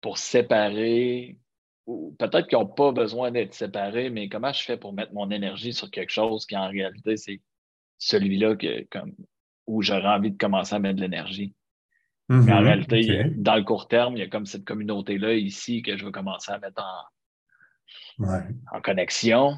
[0.00, 1.38] pour séparer,
[1.86, 5.30] ou peut-être qu'ils n'ont pas besoin d'être séparés, mais comment je fais pour mettre mon
[5.30, 7.40] énergie sur quelque chose qui en réalité, c'est
[7.98, 9.14] celui-là que, comme,
[9.66, 11.54] où j'aurais envie de commencer à mettre de l'énergie.
[12.28, 12.64] mais en mm-hmm.
[12.64, 16.10] réalité, dans le court terme, il y a comme cette communauté-là ici que je veux
[16.12, 16.82] commencer à mettre
[18.18, 18.24] en,
[18.72, 19.56] en connexion.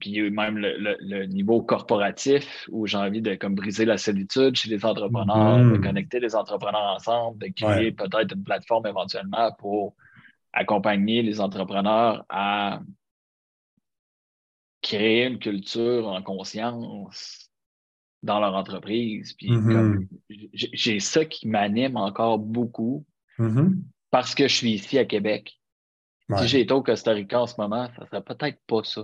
[0.00, 4.84] Puis même le, niveau corporatif où j'ai envie de comme briser la solitude chez les
[4.84, 5.82] entrepreneurs, de mm-hmm.
[5.82, 9.94] connecter les entrepreneurs ensemble, de créer peut-être une plateforme éventuellement pour
[10.52, 12.80] accompagner les entrepreneurs à
[14.82, 17.50] créer une culture en conscience
[18.22, 19.34] dans leur entreprise.
[19.34, 20.06] Puis mm-hmm.
[20.50, 23.04] j'ai ça qui m'anime encore beaucoup
[23.38, 23.76] mm-hmm.
[24.10, 25.60] parce que je suis ici à Québec.
[26.38, 29.02] Si j'étais au Costa Rica en ce moment, ça serait peut-être pas ça.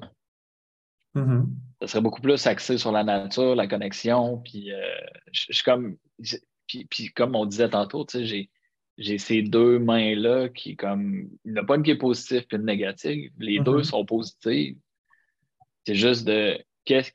[1.16, 1.46] Mm-hmm.
[1.81, 4.38] Ça serait beaucoup plus axé sur la nature, la connexion.
[4.38, 4.96] Puis, euh,
[5.33, 5.96] je, comme,
[6.68, 8.50] puis, comme on disait tantôt, j'ai,
[8.98, 12.57] j'ai ces deux mains-là qui, comme, il n'y a pas une qui est positive et
[12.57, 13.33] une négative.
[13.38, 13.85] Les deux mm-hmm.
[13.85, 14.76] sont positives.
[15.87, 17.12] C'est juste de qu'est-ce,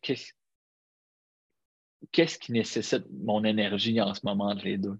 [2.11, 4.97] qu'est-ce, qui nécessite mon énergie en ce moment entre les deux?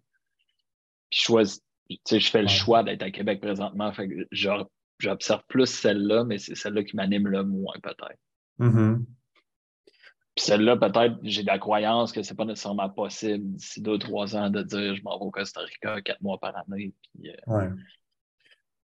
[1.12, 3.92] je choisis, je fais le choix d'être à Québec présentement.
[3.92, 8.20] Fait j'observe plus celle-là, mais c'est celle-là qui m'anime le moins, peut-être.
[8.62, 9.06] Mm-hmm.
[10.36, 14.50] Puis celle-là, peut-être, j'ai la croyance que c'est pas nécessairement possible d'ici deux, trois ans
[14.50, 16.94] de dire je m'en vais au Costa Rica quatre mois par année.
[17.14, 17.70] Puis, euh,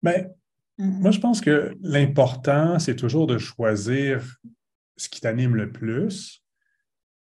[0.03, 0.31] ben,
[0.79, 4.23] moi, je pense que l'important, c'est toujours de choisir
[4.97, 6.41] ce qui t'anime le plus.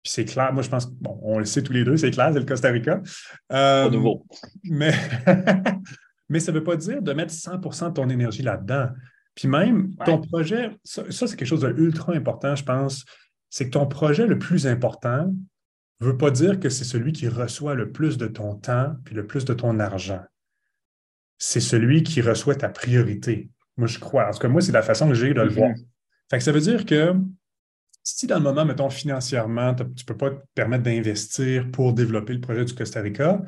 [0.04, 2.30] Puis c'est clair, moi, je pense, bon, on le sait tous les deux, c'est clair,
[2.32, 3.00] c'est le Costa Rica.
[3.50, 4.26] Euh, nouveau.
[4.62, 4.92] Mais,
[6.28, 8.90] mais ça ne veut pas dire de mettre 100 de ton énergie là-dedans.
[9.38, 13.04] Puis même, ton projet, ça, c'est quelque chose d'ultra important, je pense,
[13.48, 15.32] c'est que ton projet le plus important
[16.00, 19.14] ne veut pas dire que c'est celui qui reçoit le plus de ton temps puis
[19.14, 20.24] le plus de ton argent.
[21.38, 23.48] C'est celui qui reçoit ta priorité.
[23.76, 24.26] Moi, je crois.
[24.26, 25.70] En tout cas, moi, c'est la façon que j'ai de le voir.
[25.70, 25.86] Mm-hmm.
[26.30, 27.14] Fait que ça veut dire que
[28.02, 32.32] si dans le moment, mettons, financièrement, tu ne peux pas te permettre d'investir pour développer
[32.32, 33.40] le projet du Costa Rica,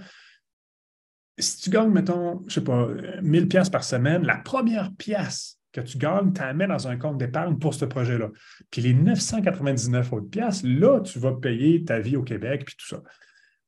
[1.37, 2.89] si tu gagnes, mettons, je ne sais pas,
[3.23, 7.19] 1000 pièces par semaine, la première pièce que tu gagnes, tu mets dans un compte
[7.19, 8.29] d'épargne pour ce projet-là.
[8.71, 12.87] Puis les 999 autres pièces, là, tu vas payer ta vie au Québec, puis tout
[12.87, 13.03] ça.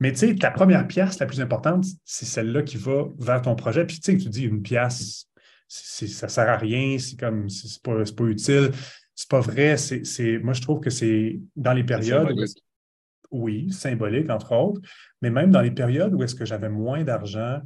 [0.00, 3.54] Mais tu sais, ta première pièce, la plus importante, c'est celle-là qui va vers ton
[3.54, 3.86] projet.
[3.86, 5.28] Puis tu sais, tu dis une pièce,
[5.68, 8.70] ça ne sert à rien, c'est comme, c'est pas, pas utile.
[9.14, 9.76] C'est pas vrai.
[9.76, 14.80] C'est, moi, je trouve que c'est dans les périodes où oui, symbolique, entre autres,
[15.22, 17.60] mais même dans les périodes où est-ce que j'avais moins d'argent,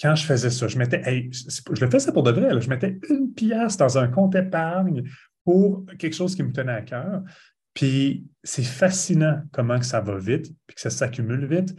[0.00, 3.32] quand je faisais ça, je mettais, je le faisais pour de vrai, je mettais une
[3.32, 5.02] pièce dans un compte épargne
[5.44, 7.22] pour quelque chose qui me tenait à cœur.
[7.72, 11.74] Puis c'est fascinant comment que ça va vite, puis que ça s'accumule vite.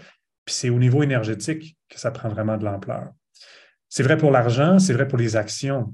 [0.46, 3.12] Puis c'est au niveau énergétique que ça prend vraiment de l'ampleur.
[3.90, 5.94] C'est vrai pour l'argent, c'est vrai pour les actions.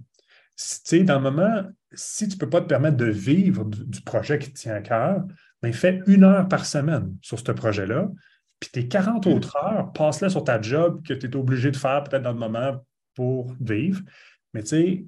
[0.56, 4.02] Tu sais, dans le moment, si tu ne peux pas te permettre de vivre du,
[4.02, 5.24] projet qui te tient à cœur,
[5.62, 8.10] ben fais une heure par semaine sur ce projet-là,
[8.64, 12.04] puis tes 40 autres heures, passe-les sur ta job que tu es obligé de faire
[12.04, 12.82] peut-être dans le moment
[13.14, 14.02] pour vivre.
[14.54, 15.06] Mais tu sais,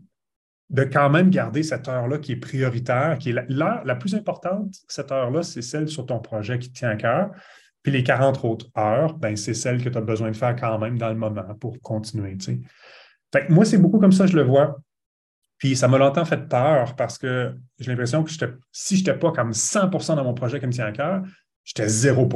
[0.69, 4.75] de quand même garder cette heure-là qui est prioritaire, qui est l'heure la plus importante,
[4.89, 7.31] cette heure-là, c'est celle sur ton projet qui te tient à cœur.
[7.81, 10.77] Puis les 40 autres heures, ben, c'est celle que tu as besoin de faire quand
[10.79, 12.37] même dans le moment pour continuer.
[13.31, 14.79] Fait que moi, c'est beaucoup comme ça, je le vois.
[15.59, 18.31] Puis ça m'a longtemps fait peur parce que j'ai l'impression que
[18.71, 21.21] si je n'étais pas comme 100 dans mon projet qui me tient à cœur,
[21.63, 22.27] j'étais 0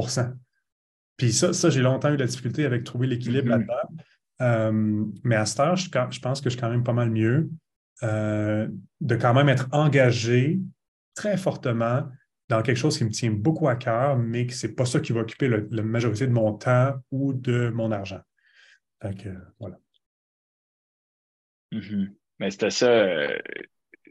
[1.20, 3.68] Puis ça, ça j'ai longtemps eu la difficulté avec trouver l'équilibre mm-hmm.
[3.68, 4.04] là-dedans.
[4.42, 7.50] Euh, mais à cette heure, je, pense que je suis quand même pas mal mieux
[8.04, 8.68] euh,
[9.02, 10.60] de quand même être engagé
[11.14, 12.08] très fortement
[12.48, 15.02] dans quelque chose qui me tient beaucoup à cœur, mais que ce n'est pas ça
[15.02, 18.22] qui va occuper la majorité de mon temps ou de mon argent.
[19.04, 19.28] Donc,
[19.60, 19.78] voilà.
[21.74, 22.10] Mm-hmm.
[22.40, 22.90] Mais c'était ça.
[22.90, 23.38] Euh,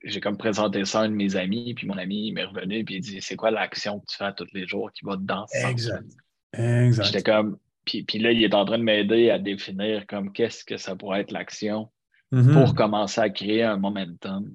[0.05, 2.97] j'ai comme présenté ça à un de mes amis, puis mon ami m'est revenu, puis
[2.97, 5.67] il dit C'est quoi l'action que tu fais tous les jours qui va dans ce
[5.67, 6.05] Exact.
[6.53, 7.05] Exact.
[7.05, 7.59] J'étais comme.
[7.85, 10.95] Puis, puis, là, il est en train de m'aider à définir comme qu'est-ce que ça
[10.95, 11.91] pourrait être l'action
[12.33, 12.53] mm-hmm.
[12.53, 14.51] pour commencer à créer un momentum.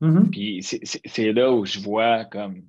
[0.00, 0.30] Mm-hmm.
[0.30, 2.62] Puis c'est là où je vois comme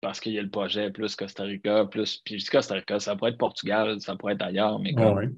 [0.00, 2.20] parce qu'il y a le projet plus Costa Rica, plus.
[2.24, 5.34] Puis Costa Rica, ça pourrait être Portugal, ça pourrait être ailleurs, mais comme,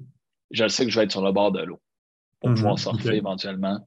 [0.51, 1.81] je sais que je vais être sur le bord de l'eau
[2.39, 3.79] pour mhm, pouvoir sortir éventuellement.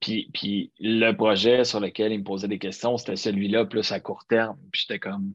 [0.00, 3.98] Puis, puis, le projet sur lequel il me posait des questions, c'était celui-là plus à
[3.98, 4.58] court terme.
[4.70, 5.34] Puis j'étais comme.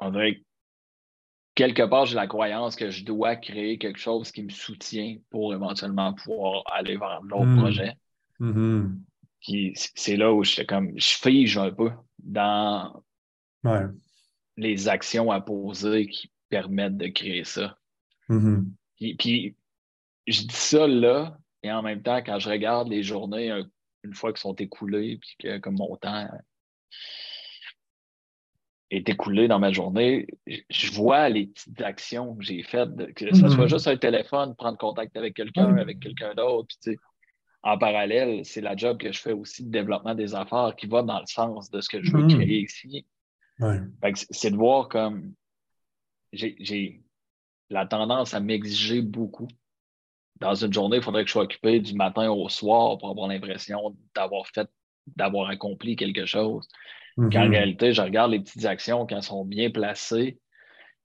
[0.00, 0.40] On dirait que
[1.54, 5.52] quelque part, j'ai la croyance que je dois créer quelque chose qui me soutient pour
[5.52, 7.58] éventuellement pouvoir aller vers l'autre mhm.
[7.58, 7.96] projet.
[9.40, 10.92] Puis c'est là où j'étais comme.
[10.96, 13.02] Je fige un peu dans
[14.56, 17.76] les actions à poser qui permettent de créer ça.
[18.28, 18.64] Mm-hmm.
[19.18, 19.56] Puis,
[20.26, 23.52] je dis ça là, et en même temps, quand je regarde les journées
[24.02, 26.28] une fois qu'elles sont écoulées, puis que comme mon temps
[28.90, 33.48] est écoulé dans ma journée, je vois les petites actions que j'ai faites, que ce
[33.48, 33.68] soit mm-hmm.
[33.68, 36.74] juste un téléphone, prendre contact avec quelqu'un, avec quelqu'un d'autre.
[37.62, 41.02] en parallèle, c'est la job que je fais aussi de développement des affaires qui va
[41.02, 42.36] dans le sens de ce que je veux mm-hmm.
[42.36, 43.06] créer ici.
[44.30, 45.34] C'est de voir comme
[46.32, 47.02] j'ai
[47.70, 49.48] la tendance à m'exiger beaucoup.
[50.40, 53.28] Dans une journée, il faudrait que je sois occupé du matin au soir pour avoir
[53.28, 54.70] l'impression d'avoir fait,
[55.16, 56.68] d'avoir accompli quelque chose.
[57.18, 57.50] En Qu'en mm-hmm.
[57.50, 60.38] réalité, je regarde les petites actions quand elles sont bien placées.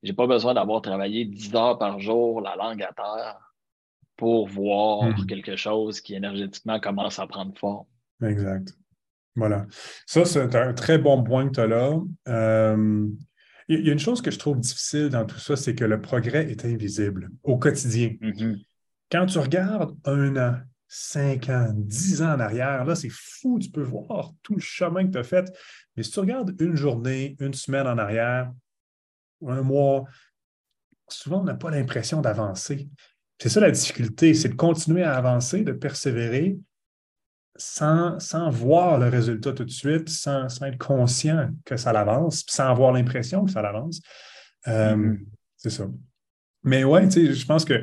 [0.03, 3.39] J'ai pas besoin d'avoir travaillé 10 heures par jour, la langue à terre,
[4.17, 5.25] pour voir hmm.
[5.25, 7.85] quelque chose qui énergétiquement commence à prendre forme.
[8.21, 8.73] Exact.
[9.35, 9.65] Voilà.
[10.05, 11.99] Ça, c'est un très bon point que tu as là.
[12.27, 13.07] Euh,
[13.69, 16.01] il y a une chose que je trouve difficile dans tout ça, c'est que le
[16.01, 18.09] progrès est invisible au quotidien.
[18.21, 18.61] Mm-hmm.
[19.09, 20.57] Quand tu regardes un an,
[20.95, 25.07] cinq ans, dix ans en arrière, là, c'est fou, tu peux voir tout le chemin
[25.07, 25.51] que tu as fait.
[25.97, 28.51] Mais si tu regardes une journée, une semaine en arrière,
[29.47, 30.03] un mois,
[31.09, 32.87] souvent, on n'a pas l'impression d'avancer.
[33.39, 36.59] C'est ça la difficulté, c'est de continuer à avancer, de persévérer
[37.55, 42.69] sans, sans voir le résultat tout de suite, sans, être conscient que ça l'avance, sans
[42.69, 43.99] avoir l'impression que ça l'avance.
[44.67, 45.25] Euh, mm-hmm.
[45.57, 45.87] C'est ça.
[46.61, 47.81] Mais ouais, tu sais, je pense que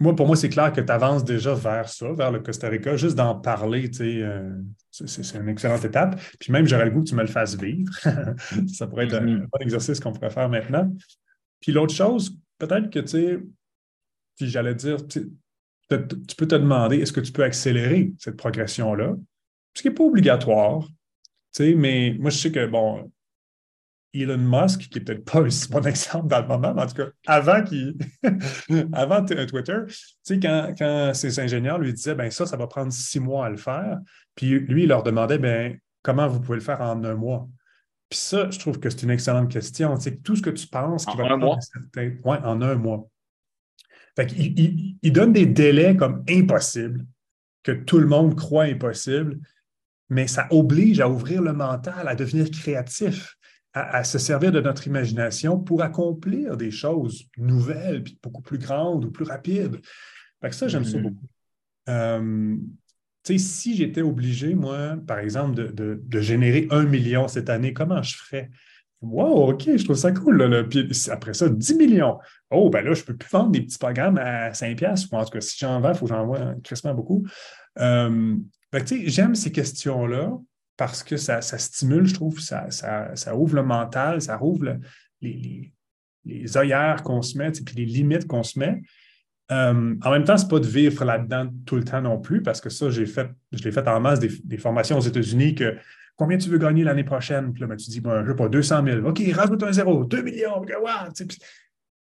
[0.00, 2.96] moi, pour moi, c'est clair que tu avances déjà vers ça, vers le Costa Rica.
[2.96, 4.50] Juste d'en parler, euh,
[4.90, 6.20] c'est une excellente étape.
[6.40, 7.92] Puis même, j'aurais le goût que tu me le fasses vivre.
[8.72, 9.46] ça pourrait être un, mm-hmm.
[9.46, 10.92] bon exercice qu'on pourrait faire maintenant.
[11.60, 13.38] Puis l'autre chose, peut-être que, tu sais,
[14.36, 15.30] puis j'allais dire, tu
[15.88, 19.14] peux te demander, est-ce que tu peux accélérer cette progression-là?
[19.74, 20.86] Ce qui n'est pas obligatoire,
[21.54, 23.12] tu sais, mais moi, je sais que, bon,
[24.14, 26.86] Elon Musk, qui n'est peut-être pas un si bon exemple dans le moment, mais en
[26.86, 27.96] tout cas, avant, qu'il
[28.92, 32.92] avant Twitter, tu sais, quand, quand, ses ingénieurs lui disaient, ben ça, ça va prendre
[32.92, 33.98] six mois à le faire,
[34.34, 37.48] puis lui, il leur demandait, ben comment vous pouvez le faire en un mois?
[38.08, 39.96] Puis ça, je trouve que c'est une excellente question.
[39.96, 41.58] Tu sais, tout ce que tu penses qui en va un mois?
[41.96, 43.08] Ouais, en un mois.
[44.14, 47.04] Fait il, il, donne des délais comme impossibles,
[47.64, 49.40] que tout le monde croit impossibles,
[50.08, 53.36] mais ça oblige à ouvrir le mental, à devenir créatif
[53.74, 59.04] à, se servir de notre imagination pour accomplir des choses nouvelles, puis beaucoup plus grandes
[59.04, 59.80] ou plus rapides.
[60.40, 61.02] Fait que ça, j'aime ça mm-hmm.
[61.02, 61.26] beaucoup.
[61.88, 62.56] Euh,
[63.26, 68.50] si j'étais obligé, moi, par exemple, de, générer un million cette année, comment je ferais?
[69.00, 70.68] Wow, OK, je trouve ça cool.
[70.68, 72.18] Puis après ça, 10 millions.
[72.50, 75.08] Oh, ben là, je ne peux plus vendre des petits programmes à 5$.
[75.10, 77.26] Ou en tout cas, si j'en vends, il faut que j'en vende quasiment beaucoup.
[77.80, 78.36] Euh,
[79.06, 80.32] j'aime ces questions-là
[80.76, 84.78] parce que ça, stimule, je trouve, ça, ça, ouvre le mental, ça rouvre
[85.20, 85.72] les,
[86.24, 88.82] les, œillères qu'on se met, puis les limites qu'on se met.
[89.52, 92.42] Euh, en même temps, ce n'est pas de vivre là-dedans tout le temps non plus,
[92.42, 95.76] parce que ça, j'ai fait, je l'ai fait en masse des, formations aux États-Unis que
[96.16, 97.52] combien tu veux gagner l'année prochaine?
[97.52, 99.06] Puis là, ben, tu dis, bon, je veux pas, 200 000.
[99.06, 100.64] OK, rajoute un zéro, 2 millions.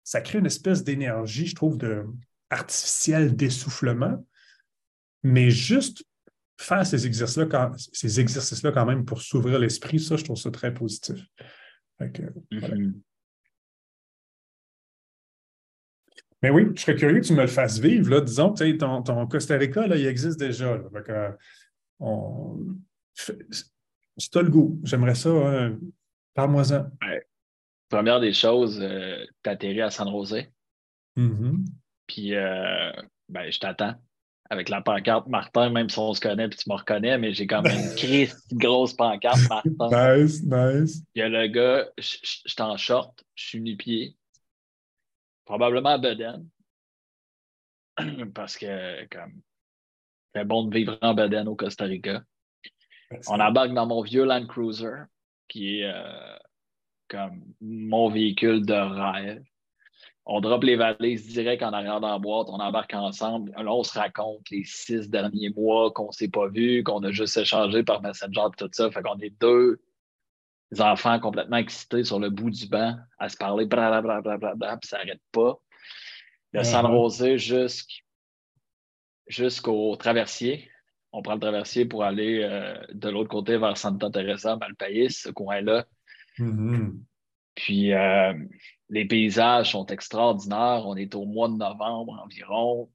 [0.03, 2.05] ça crée une espèce d'énergie, je trouve, de,
[2.51, 4.25] artificielle d'essoufflement.
[5.23, 6.05] Mais juste
[6.59, 10.51] faire ces exercices-là quand, ces exercices-là quand même pour s'ouvrir l'esprit, ça, je trouve ça
[10.51, 11.25] très positif.
[12.01, 12.95] Mm-hmm.
[16.43, 18.11] Mais oui, je serais curieux que tu me le fasses vivre.
[18.11, 18.21] Là.
[18.21, 20.81] Disons, ton, ton Costa Rica, là, il existe déjà.
[23.15, 25.31] Si tu as le goût, j'aimerais ça.
[25.31, 25.79] Hein.
[26.35, 26.91] Parle-moi-en.
[27.89, 30.53] Première des choses, euh, tu atterris à San José.
[31.17, 31.65] Mm-hmm.
[32.07, 32.93] Puis, euh,
[33.29, 33.95] ben, je t'attends
[34.51, 37.47] avec la pancarte Martin, même si on se connaît puis tu me reconnais, mais j'ai
[37.47, 40.17] quand même une grosse pancarte Martin.
[40.17, 41.03] Nice, nice.
[41.15, 44.17] Il y a le gars, je suis en short, je suis nu-pied,
[45.45, 46.49] probablement à Beden,
[48.35, 49.41] parce que comme
[50.35, 52.23] c'est bon de vivre en Beden au Costa Rica.
[53.29, 55.05] On embarque dans mon vieux Land Cruiser,
[55.49, 56.37] qui est euh,
[57.09, 59.43] comme mon véhicule de rêve
[60.31, 63.51] on drop les valises direct en arrière dans la boîte, on embarque ensemble.
[63.53, 67.11] Là, on se raconte les six derniers mois qu'on ne s'est pas vu, qu'on a
[67.11, 68.91] juste échangé par Messenger et tout ça.
[68.91, 69.81] Fait qu'on est deux
[70.79, 75.23] enfants complètement excités sur le bout du banc à se parler, blablabla, puis ça n'arrête
[75.33, 75.59] pas.
[76.53, 77.39] Le San Rosé
[79.29, 80.71] jusqu'au traversier.
[81.11, 85.31] On prend le traversier pour aller euh, de l'autre côté vers Santa Teresa, Malpais, ce
[85.31, 85.87] coin-là.
[86.39, 86.99] Mm-hmm.
[87.59, 88.33] Puis euh,
[88.89, 90.85] les paysages sont extraordinaires.
[90.87, 92.89] On est au mois de novembre environ,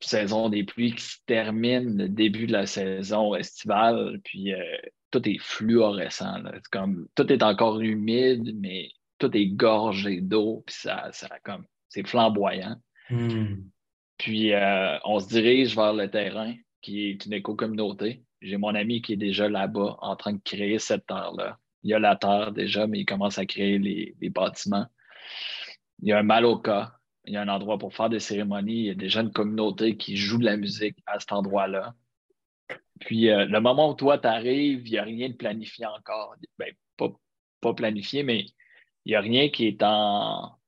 [0.00, 4.62] saison des pluies qui se termine, le début de la saison estivale, puis euh,
[5.10, 6.42] tout est fluorescent.
[6.72, 8.88] Comme, tout est encore humide, mais
[9.18, 12.76] tout est gorgé d'eau, puis ça, ça comme c'est flamboyant.
[13.10, 13.64] Hmm.
[14.16, 18.22] Puis euh, on se dirige vers le terrain, qui est une éco-communauté.
[18.40, 21.58] J'ai mon ami qui est déjà là-bas en train de créer cette terre-là.
[21.82, 24.86] Il y a la terre déjà, mais il commence à créer les, bâtiments.
[26.02, 26.92] Il y a un Maloka.
[27.26, 28.80] Il y a un endroit pour faire des cérémonies.
[28.80, 31.94] Il y a déjà une communauté qui joue de la musique à cet endroit-là.
[33.00, 36.36] Puis euh, le moment où toi, tu arrives, il n'y a rien de planifié encore.
[36.58, 37.10] Ben, pas,
[37.60, 38.46] pas planifié, mais
[39.04, 40.58] il n'y a rien qui est en.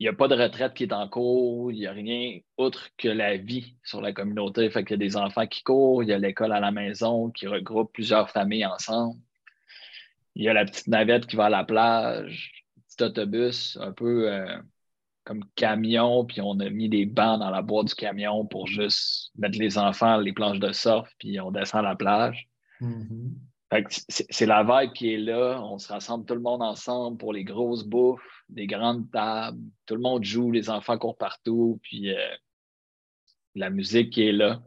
[0.00, 2.88] Il n'y a pas de retraite qui est en cours, il n'y a rien autre
[2.96, 4.70] que la vie sur la communauté.
[4.70, 7.30] Fait qu'il y a des enfants qui courent, il y a l'école à la maison
[7.30, 9.20] qui regroupe plusieurs familles ensemble.
[10.38, 12.64] Il y a la petite navette qui va à la plage,
[13.00, 14.56] autobus un peu euh,
[15.24, 19.30] comme camion, puis on a mis des bancs dans la boîte du camion pour juste
[19.36, 22.48] mettre les enfants les planches de surf, puis on descend à la plage.
[22.80, 23.36] Mhm.
[23.98, 25.60] C'est la vibe qui est là.
[25.62, 29.60] On se rassemble tout le monde ensemble pour les grosses bouffes, des grandes tables.
[29.84, 32.34] Tout le monde joue, les enfants courent partout, puis euh,
[33.54, 34.62] la musique qui est là.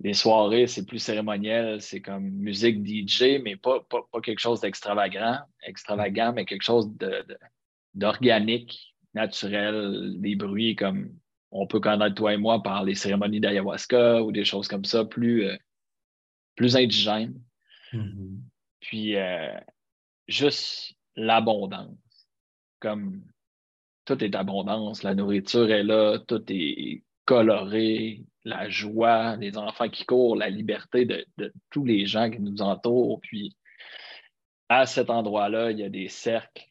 [0.00, 5.40] Les soirées, c'est plus cérémoniel, c'est comme musique DJ, mais pas, pas, quelque chose d'extravagant,
[5.62, 6.88] extravagant, mais quelque chose
[7.94, 11.18] d'organique, naturel, des bruits comme
[11.50, 15.04] on peut connaître toi et moi par les cérémonies d'ayahuasca ou des choses comme ça,
[15.04, 15.56] plus, euh,
[16.54, 17.40] plus indigènes.
[17.92, 18.38] Mm-hmm.
[18.80, 19.58] Puis euh,
[20.28, 21.96] juste l'abondance.
[22.80, 23.22] Comme
[24.04, 30.06] tout est abondance, la nourriture est là, tout est coloré, la joie, les enfants qui
[30.06, 33.20] courent, la liberté de, de tous les gens qui nous entourent.
[33.20, 33.54] Puis
[34.70, 36.64] à cet endroit-là, il y a des cercles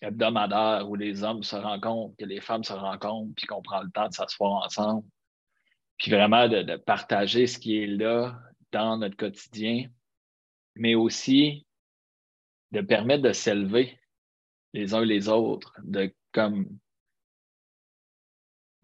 [0.00, 3.90] hebdomadaires où les hommes se rencontrent, que les femmes se rencontrent, puis qu'on prend le
[3.92, 5.06] temps de s'asseoir ensemble.
[5.96, 8.36] Puis vraiment de, partager ce qui est là
[8.72, 9.86] dans notre quotidien,
[10.74, 11.68] mais aussi
[12.72, 13.96] de permettre de s'élever
[14.72, 16.66] les uns les autres, de comme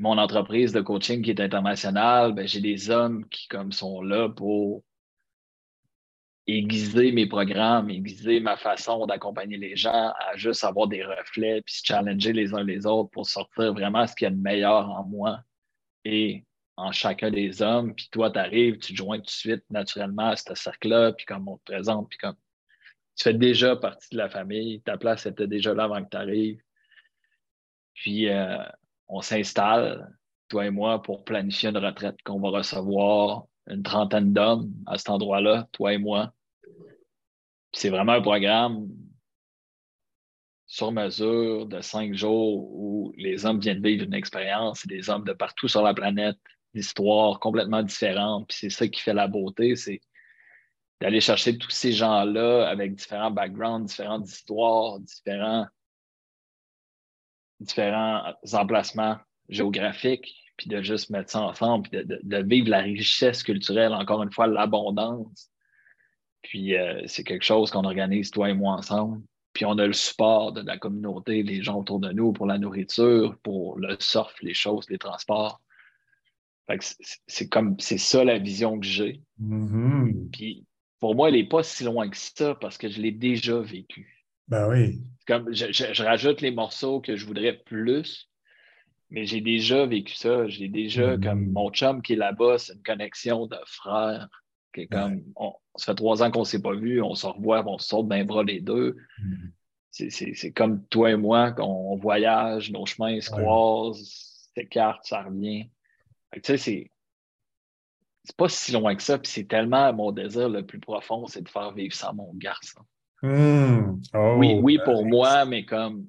[0.01, 4.31] mon entreprise de coaching qui est internationale, ben, j'ai des hommes qui comme sont là
[4.31, 4.83] pour
[6.47, 11.75] aiguiser mes programmes, aiguiser ma façon d'accompagner les gens à juste avoir des reflets puis
[11.75, 14.89] se challenger les uns les autres pour sortir vraiment ce qu'il y a de meilleur
[14.89, 15.41] en moi
[16.07, 16.47] et
[16.79, 17.95] en chacun des hommes.
[17.95, 21.27] Puis toi, tu arrives, tu te joins tout de suite naturellement à ce cercle-là, puis
[21.27, 22.37] comme on te présente, puis comme
[23.17, 26.17] tu fais déjà partie de la famille, ta place était déjà là avant que tu
[26.17, 26.63] arrives.
[27.95, 28.57] Puis euh,
[29.11, 30.17] on s'installe,
[30.49, 35.11] toi et moi, pour planifier une retraite qu'on va recevoir une trentaine d'hommes à cet
[35.11, 36.33] endroit-là, toi et moi
[37.73, 38.89] c'est vraiment un programme
[40.67, 45.33] sur mesure de cinq jours où les hommes viennent vivre une expérience, des hommes de
[45.33, 46.39] partout sur la planète,
[46.75, 48.49] d'histoires complètement différentes.
[48.49, 50.01] Puis c'est ça qui fait la beauté, c'est
[51.01, 55.67] d'aller chercher tous ces gens-là avec différents backgrounds, différentes histoires, différents,
[57.61, 63.95] différents emplacements géographiques, puis de juste mettre ça ensemble, puis de vivre la richesse culturelle,
[63.95, 65.51] encore une fois, l'abondance
[66.43, 69.23] puis euh, c'est quelque chose qu'on organise, toi et moi, ensemble.
[69.53, 72.59] Puis on a le support de la communauté, les gens autour de nous pour la
[72.59, 75.61] nourriture, pour le surf, les choses, les transports.
[77.27, 79.23] c'est comme c'est ça la vision que j'ai.
[79.43, 80.31] Mm-hmm.
[80.31, 80.67] Puis
[81.01, 84.20] pour moi, elle n'est pas si loin que ça parce que je l'ai déjà vécu.
[84.51, 85.01] Ben oui.
[85.27, 88.29] Comme je, rajoute les morceaux que je voudrais plus,
[89.11, 90.47] mais j'ai déjà vécu ça.
[90.49, 91.25] J'ai déjà, mm-hmm.
[91.25, 94.29] comme mon chum qui est là-bas, c'est une connexion de frères
[94.91, 97.79] comme, on, ça fait trois ans qu'on ne s'est pas vu, on se revoit, on
[97.79, 98.97] se saute d'un bras les deux.
[99.21, 100.33] Mm-hmm.
[100.35, 105.71] C'est comme toi et moi, qu'on voyage, nos chemins se croisent, s'écartent, ça revient.
[106.33, 106.91] Tu sais, c'est.
[108.25, 111.41] C'est pas si loin que ça, puis c'est tellement mon désir le plus profond, c'est
[111.41, 112.83] de faire vivre ça à mon garçon.
[113.23, 114.01] Mm.
[114.15, 116.09] Oh, oui, oui, pour moi, mais comme.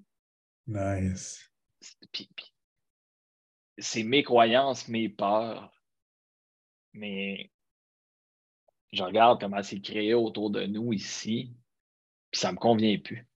[0.68, 1.52] Nice.
[3.78, 5.74] c'est mes croyances, mes peurs.
[6.94, 7.52] Mais
[8.92, 11.54] je regarde comment c'est créé autour de nous ici,
[12.32, 13.28] puis ça me convient plus.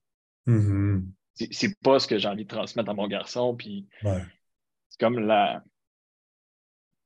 [0.48, 1.04] Mm-hmm.
[1.52, 5.64] C'est pas ce que j'ai envie de transmettre à mon garçon, puis c'est comme la.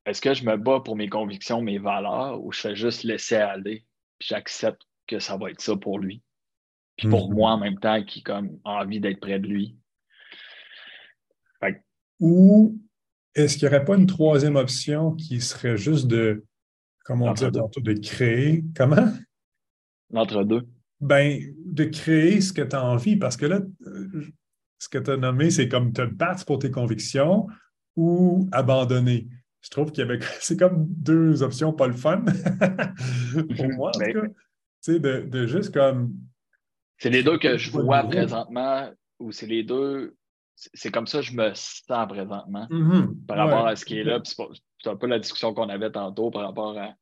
[0.06, 3.36] Est-ce que je me bats pour mes convictions, mes valeurs, ou je fais juste laisser
[3.36, 3.86] aller,
[4.18, 6.22] puis j'accepte que ça va être ça pour lui,
[7.00, 7.34] puis pour mm-hmm.
[7.34, 9.76] moi en même temps, qui comme envie d'être près de lui.
[12.20, 12.78] Ou
[13.34, 16.44] est-ce qu'il n'y aurait pas une troisième option qui serait juste de
[17.06, 18.66] comme on dit de créer?
[18.76, 19.14] Comment?
[20.12, 20.68] L'entre-deux.
[21.00, 24.26] Ben, de créer ce que tu as envie, parce que là, euh,
[24.80, 27.48] ce que tu as nommé, c'est comme te battre pour tes convictions
[27.96, 29.30] ou abandonner.
[29.62, 30.20] Je trouve qu'il y avait.
[30.42, 32.24] C'est comme deux options pas le fun.
[33.56, 34.28] pour moi, en tout ben, cas.
[34.28, 34.34] Tu
[34.82, 36.14] sais, de, de juste comme.
[37.00, 38.90] C'est les deux que je vois présentement,
[39.20, 40.16] ou c'est les deux
[40.74, 43.26] c'est comme ça que je me sens présentement mm-hmm.
[43.26, 44.20] par rapport à ce qui est là.
[44.24, 46.94] C'est un peu la discussion qu'on avait tantôt par rapport à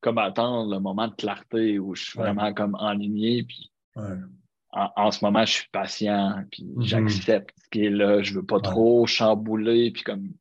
[0.00, 3.42] comme attendre le moment de clarté où je suis vraiment comme enligné.
[3.42, 3.70] Puis
[4.72, 6.82] en, ce moment, je suis patient, puis mm-hmm.
[6.82, 8.22] j'accepte ce qui est là.
[8.22, 9.90] Je veux pas trop chambouler.
[9.90, 10.32] Puis comme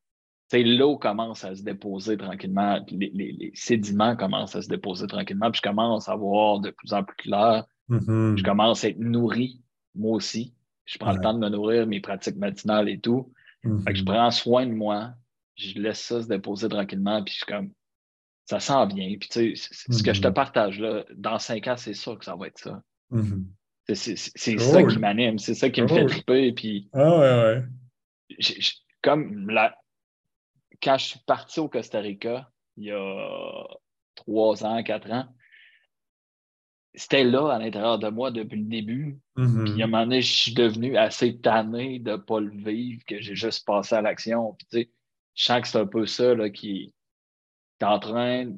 [0.53, 5.69] l'eau commence à se déposer tranquillement, les, sédiments commencent à se déposer tranquillement, puis je
[5.69, 7.65] commence à voir de plus en plus clair.
[7.89, 8.37] Mm-hmm.
[8.37, 9.61] Je commence à être nourri,
[9.95, 10.53] moi aussi.
[10.85, 13.31] Je prends le temps de me nourrir, mes pratiques matinales et tout.
[13.63, 14.05] je mm-hmm.
[14.05, 15.13] prends soin de moi,
[15.55, 17.71] je laisse ça se déposer tranquillement, puis je suis comme,
[18.45, 19.15] ça sent bien.
[19.19, 20.33] Puis tu sais, ce que je te mm-hmm.
[20.33, 22.81] partage là, dans cinq ans, c'est sûr que ça va être ça.
[23.11, 23.43] Mm-hmm.
[23.95, 26.51] C'est ça qui m'anime, c'est ça qui me fait triper.
[26.53, 26.89] Puis...
[26.93, 27.63] Ah ouais,
[28.29, 28.55] ouais.
[29.01, 29.75] comme la,
[30.81, 33.63] quand je suis parti au Costa Rica, il y a
[34.15, 35.27] trois ans, quatre ans,
[36.95, 39.19] c'était là à l'intérieur de moi depuis le début.
[39.37, 39.71] Mm-hmm.
[39.71, 43.03] Puis à un moment donné, je suis devenu assez tanné de ne pas le vivre,
[43.05, 44.53] que j'ai juste passé à l'action.
[44.53, 44.91] Puis tu sais,
[45.35, 46.93] je sens que c'est un peu ça là, qui
[47.79, 48.51] est en train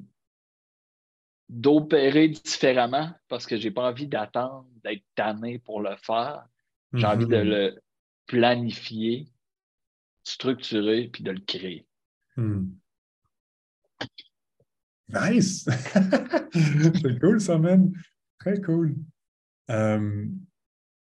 [1.50, 6.46] d'opérer différemment parce que j'ai pas envie d'attendre d'être tanné pour le faire.
[6.94, 7.44] J'ai envie de Mm-hmm.
[7.44, 7.82] le
[8.32, 9.28] planifier,
[10.24, 11.86] structurer, puis de le créer.
[12.38, 12.70] Hmm.
[15.10, 15.66] Nice!
[16.54, 17.92] c'est cool, ça, man.
[18.42, 18.96] Très cool.
[19.70, 20.26] Euh,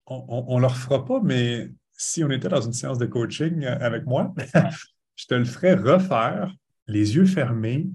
[0.06, 3.76] on ne le refera pas, mais si on était dans une séance de coaching euh,
[3.80, 4.34] avec moi,
[5.16, 6.54] je te le ferais refaire,
[6.88, 7.88] les yeux fermés,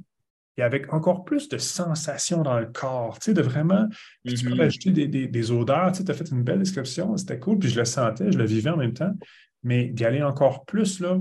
[0.57, 3.87] et avec encore plus de sensations dans le corps, tu sais, de vraiment,
[4.25, 4.61] puis tu peux Mhm.
[4.61, 7.69] rajouter des, des- des odeurs, tu sais, as fait une belle description, c'était cool, puis
[7.69, 9.13] je le sentais, je le vivais en même temps,
[9.63, 11.17] mais d'y aller encore plus, là,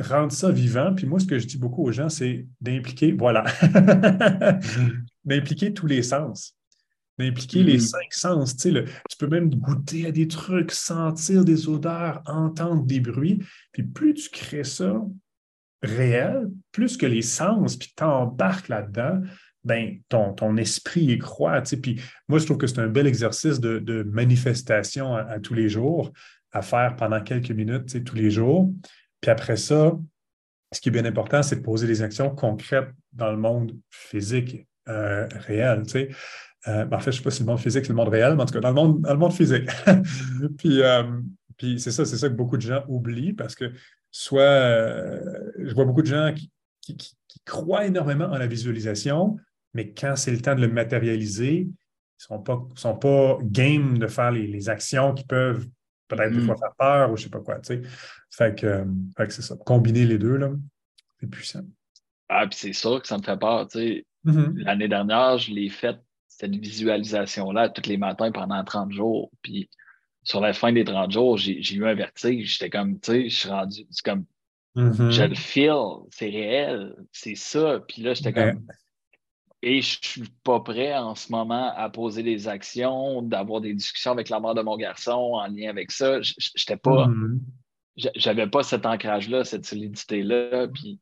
[0.00, 3.44] rendre ça vivant, puis moi, ce que je dis beaucoup aux gens, c'est d'impliquer, voilà,
[5.26, 6.54] d'impliquer tous les sens,
[7.18, 7.80] d'impliquer les Mhm.
[7.80, 12.22] cinq sens, tu sais, le- tu peux même goûter à des trucs, sentir des odeurs,
[12.26, 13.40] entendre des bruits,
[13.72, 15.00] puis plus tu crées ça,
[15.82, 19.20] réel, plus que les sens, puis t'embarques là-dedans,
[19.64, 21.60] ben, ton, ton esprit y croit.
[21.62, 21.76] tu sais.
[21.76, 25.54] Puis moi, je trouve que c'est un bel exercice de, de manifestation à, à tous
[25.54, 26.12] les jours,
[26.52, 28.72] à faire pendant quelques minutes tu sais, tous les jours.
[29.20, 29.96] Puis après ça,
[30.72, 34.66] ce qui est bien important, c'est de poser des actions concrètes dans le monde physique
[34.88, 35.82] euh, réel.
[35.84, 36.08] tu sais.
[36.68, 38.08] Euh, ben, en fait, je ne sais pas si le monde physique, c'est le monde
[38.08, 39.68] réel, mais en tout cas, dans le monde, dans le monde physique.
[40.58, 41.02] puis euh,
[41.56, 43.72] puis c'est ça, c'est ça que beaucoup de gens oublient parce que
[44.10, 46.50] soit euh, je vois beaucoup de gens qui,
[46.80, 49.36] qui- qui- qui croient énormément en la visualisation,
[49.74, 53.98] mais quand c'est le temps de le matérialiser, ils ne sont pas, sont pas game
[53.98, 55.66] de faire les, les actions qui peuvent
[56.08, 56.46] peut-être des Mhm.
[56.46, 57.58] fois faire peur ou je ne sais pas quoi.
[58.30, 58.84] Fait que,
[59.16, 59.56] fait que c'est ça.
[59.64, 60.38] Combiner les deux,
[61.20, 61.62] c'est puissant.
[62.28, 63.66] Ah, puis c'est sûr que ça me fait peur.
[63.68, 64.58] Tu sais, Mhm.
[64.58, 65.98] L'année dernière, je l'ai faite,
[66.38, 69.30] cette visualisation-là, tous les matins pendant 30 jours.
[69.42, 69.68] Puis
[70.24, 72.52] sur la fin des 30 jours, j'ai eu un vertige.
[72.54, 74.24] J'étais comme, tu sais, je suis rendu, c'est comme,
[74.74, 75.10] Mhm.
[75.10, 75.74] je le feel,
[76.10, 77.80] c'est réel, c'est ça.
[77.86, 78.66] Puis là, j'étais comme,
[79.60, 84.12] et je suis pas prêt en ce moment à poser des actions, d'avoir des discussions
[84.12, 86.20] avec la mère de mon garçon en lien avec ça.
[86.22, 87.40] J'étais pas, Mhm.
[87.96, 90.68] j'a- j'avais pas cet ancrage-là, cette solidité-là.
[90.68, 90.98] Puis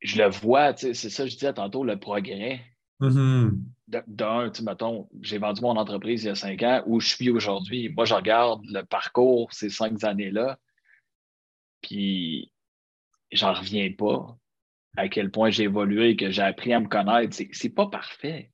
[0.00, 2.60] je le vois, c'est ça que je disais tantôt, le progrès.
[3.00, 3.64] Mhm.
[3.88, 7.00] De- D'un, tu sais, mettons, j'ai vendu mon entreprise il y a cinq ans, où
[7.00, 7.88] je suis aujourd'hui.
[7.88, 10.58] Moi, je regarde le parcours ces cinq années-là,
[11.82, 12.52] puis
[13.32, 14.36] j'en reviens pas
[14.96, 17.36] à quel point j'ai évolué, que j'ai appris à me connaître.
[17.52, 18.50] C'est, pas parfait,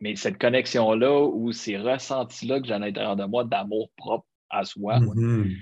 [0.00, 4.64] mais cette connexion-là ou ces ressentis-là que j'ai à l'intérieur de moi d'amour propre à
[4.64, 5.54] soi, Mhm.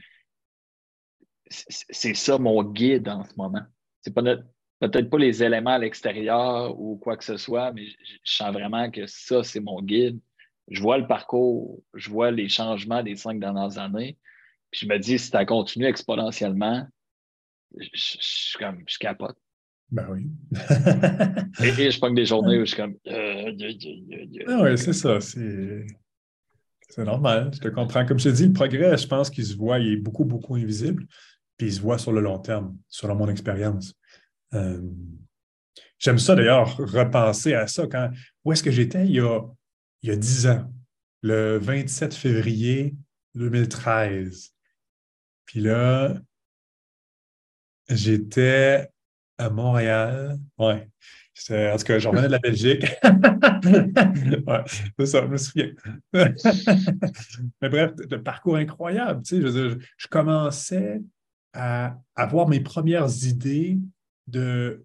[1.46, 3.62] c'est, c'est ça mon guide en ce moment.
[4.00, 4.44] C'est pas notre-
[4.88, 8.52] peut-être pas les éléments à l'extérieur ou quoi que ce soit, mais je, je sens
[8.52, 10.18] vraiment que ça, c'est mon guide.
[10.70, 14.16] Je vois le parcours, je vois les changements des cinq dernières années.
[14.70, 16.86] Puis je me dis, si ça continue exponentiellement,
[17.78, 19.36] je, je- je suis comme, je capote.
[19.90, 20.26] Ben oui.
[21.62, 22.96] Et, et je prends des journées où je suis comme.
[23.06, 25.20] euh, euh, euh, euh, Ah oui, c'est ça.
[25.20, 25.86] C'est
[26.88, 27.50] c'est normal.
[27.52, 28.04] Je te comprends.
[28.06, 30.54] Comme je te dis, le progrès, je pense qu'il se voit, il est beaucoup, beaucoup
[30.54, 31.06] invisible,
[31.56, 33.94] puis il se voit sur le long terme, selon mon expérience.
[34.54, 34.80] Euh,
[36.04, 37.86] J'aime ça d'ailleurs, repenser à ça.
[37.86, 38.10] Quand,
[38.44, 39.06] où est-ce que j'étais?
[39.06, 39.40] Il y a,
[40.02, 40.70] il y a 10 ans,
[41.22, 42.94] le 27 février
[43.34, 44.52] 2013.
[45.46, 46.14] Puis là,
[47.88, 48.90] j'étais
[49.38, 50.38] à Montréal.
[50.58, 50.88] Ouais.
[51.50, 52.82] En tout cas, je revenais de la Belgique.
[53.02, 54.64] ouais,
[54.98, 55.72] c'est ça, je me souviens.
[57.62, 59.22] Mais bref, le parcours incroyable.
[59.22, 61.00] Tu sais, je commençais
[61.54, 63.78] à avoir mes premières idées
[64.26, 64.84] de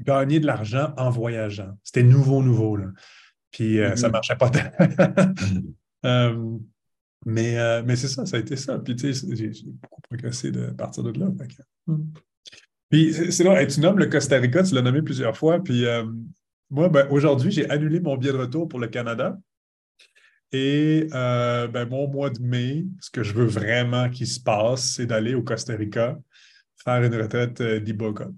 [0.00, 1.78] gagner de l'argent en voyageant.
[1.82, 2.76] C'était nouveau, nouveau.
[2.76, 2.86] Là.
[3.50, 4.12] Puis euh, ça ne Mhm.
[4.12, 4.60] marchait pas tant.
[6.04, 6.58] Euh,
[7.24, 8.78] mais euh, mais c'est ça, ça a été ça.
[8.78, 11.28] Puis tu sais, j'ai beaucoup progressé de partir de là.
[11.30, 12.12] Que, hmm.
[12.90, 15.64] Puis c'est là, hey, tu nommes le Costa Rica, tu l'as nommé plusieurs fois.
[15.64, 15.86] Puis
[16.68, 19.38] moi, ben, aujourd'hui, j'ai annulé mon billet de retour pour le Canada.
[20.52, 25.06] Et ben, mon mois de mai, ce que je veux vraiment qu'il se passe, c'est
[25.06, 26.18] d'aller au Costa Rica
[26.84, 28.28] faire une retraite d'Iboga.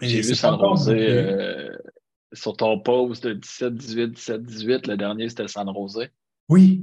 [0.00, 0.90] J'ai vu San booké.
[0.90, 1.70] euh,
[2.32, 4.86] sur ton post de 17, 18, 17, 18.
[4.88, 6.10] Le dernier, c'était San José.
[6.48, 6.82] Oui.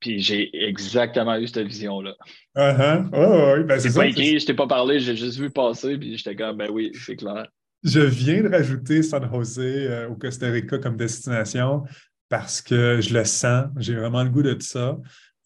[0.00, 2.14] Puis j'ai exactement eu cette vision-là.
[2.56, 3.08] Uh-huh.
[3.12, 6.16] Oh, oui, ben, c'est pas écrit, je t'ai pas parlé, j'ai juste vu passer, puis
[6.16, 7.46] j'étais comme, ben oui, c'est clair.
[7.82, 11.84] Je viens de rajouter San José euh, au Costa Rica comme destination
[12.28, 14.96] parce que je le sens, j'ai vraiment le goût de ça.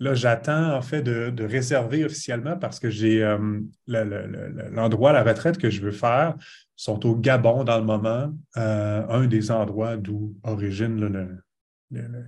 [0.01, 5.71] Là, j'attends en fait de, réserver officiellement parce que j'ai euh, l'endroit, la retraite que
[5.71, 6.35] je veux faire
[6.77, 11.41] sont au Gabon dans le moment, euh, un des endroits d'où origine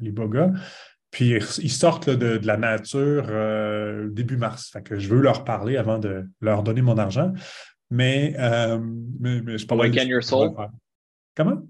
[0.00, 0.52] les Bogas.
[1.10, 4.70] Puis ils sortent de, la nature euh, début mars.
[4.70, 7.32] Fait que je veux leur parler avant de leur donner mon argent.
[7.90, 8.34] Mais,
[9.20, 10.50] mais, je Awaken Your Soul?
[11.36, 11.62] Comment?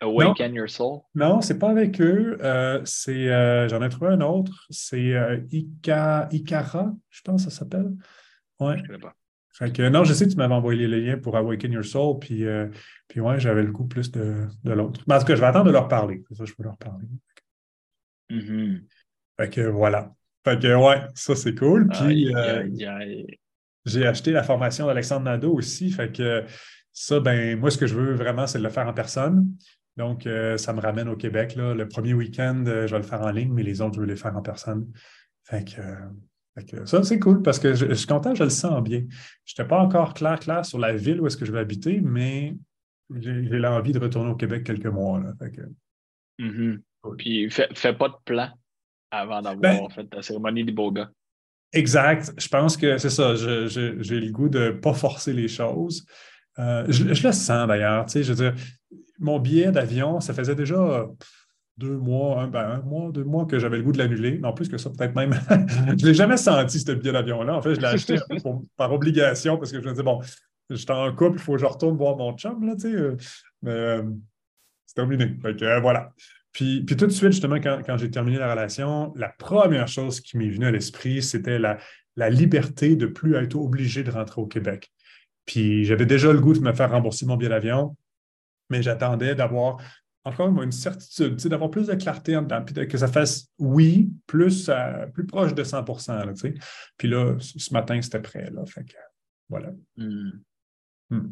[0.00, 1.00] Awaken Your Soul?
[1.14, 2.38] Non, c'est pas avec eux.
[2.40, 4.66] Euh, c'est, euh, j'en ai trouvé un autre.
[4.70, 7.92] C'est euh, je pense que ça s'appelle.
[8.60, 8.76] Ouais.
[8.84, 9.14] Je ne pas.
[9.52, 12.20] Fait que, non, je sais que tu m'avais envoyé les liens pour Awaken Your Soul,
[12.20, 12.44] puis,
[13.08, 15.02] puis ouais, j'avais le goût plus de, de l'autre.
[15.08, 16.22] Mais en tout cas, je vais attendre de leur parler.
[16.28, 17.06] C'est ça, je peux leur parler.
[18.30, 18.82] Mm-hmm.
[19.40, 20.12] Fait que voilà.
[20.44, 21.88] Fait que ouais, ça c'est cool.
[21.88, 22.32] Puis
[23.84, 25.90] j'ai acheté la formation d'Alexandre Nadeau aussi.
[25.90, 26.44] Fait que
[26.92, 29.46] ça, ben moi, ce que je veux vraiment, c'est de le faire en personne.
[29.98, 31.56] Donc, euh, ça me ramène au Québec.
[31.56, 31.74] Là.
[31.74, 34.06] Le premier week-end, euh, je vais le faire en ligne, mais les autres, je veux
[34.06, 34.86] les faire en personne.
[35.42, 39.04] Fait que, euh, ça, c'est cool parce que je, suis content, je le sens bien.
[39.44, 42.00] Je n'étais pas encore clair, clair sur la ville où est-ce que je vais habiter,
[42.00, 42.56] mais
[43.12, 45.18] j'ai l'envie de retourner au Québec quelques mois.
[45.18, 45.32] Là.
[45.36, 45.62] Fait que,
[46.40, 46.80] mm-hmm.
[47.16, 48.50] Puis, fais, fais, pas de plan
[49.10, 51.10] avant d'avoir ben fait ta cérémonie des beaux gars.
[51.72, 52.32] Exact.
[52.36, 53.34] Je pense que c'est ça.
[53.34, 56.06] J'ai le goût de ne pas forcer les choses.
[56.56, 58.04] je, le sens d'ailleurs.
[58.06, 58.54] Tu sais, je veux dire,
[59.18, 61.06] mon billet d'avion, ça faisait déjà
[61.78, 64.38] deux mois, ben, un, mois, deux mois que j'avais le goût de l'annuler.
[64.38, 65.32] Non, plus que ça, peut-être même.
[65.50, 67.56] je ne l'ai jamais senti, ce billet d'avion-là.
[67.56, 68.16] En fait, je l'ai acheté
[68.76, 70.20] par obligation parce que je me disais, bon,
[70.68, 72.94] j'étais en couple, il faut que je retourne voir mon chum, là, tu sais.
[72.94, 73.16] Euh,
[73.62, 74.02] mais euh,
[74.86, 75.36] c'est terminé.
[75.44, 76.10] Euh, voilà.
[76.50, 80.36] Puis, puis, tout de suite, justement, quand, j'ai terminé la relation, la première chose qui
[80.36, 81.78] m'est venue à l'esprit, c'était la,
[82.16, 84.90] la liberté de ne plus être obligé de rentrer au Québec.
[85.46, 87.96] Puis j'avais déjà le goût de me faire rembourser mon billet d'avion
[88.68, 89.78] mais j'attendais d'avoir
[90.24, 94.68] encore une certitude, d'avoir plus de clarté en dedans, puis que ça fasse oui, plus,
[94.68, 96.32] euh, plus proche de 100 là,
[96.96, 98.50] Puis là, ce matin, c'était prêt.
[98.50, 98.96] Là, fait que,
[99.48, 99.70] voilà.
[99.96, 100.30] Hmm.
[101.10, 101.30] Hmm.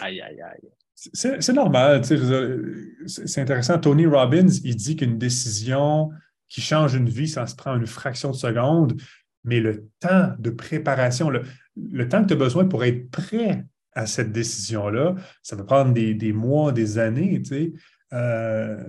[0.00, 0.70] Aïe, aïe, aïe.
[0.94, 3.78] C'est normal, c'est intéressant.
[3.78, 6.10] Tony Robbins, il dit qu'une décision
[6.48, 9.00] qui change une vie, ça se prend une fraction de seconde,
[9.44, 11.42] mais le temps de préparation, le,
[11.76, 13.64] le temps que tu as besoin pour être prêt
[13.98, 15.16] à cette décision-là.
[15.42, 17.72] Ça peut prendre des, mois, des années, tu sais.
[18.12, 18.82] Euh,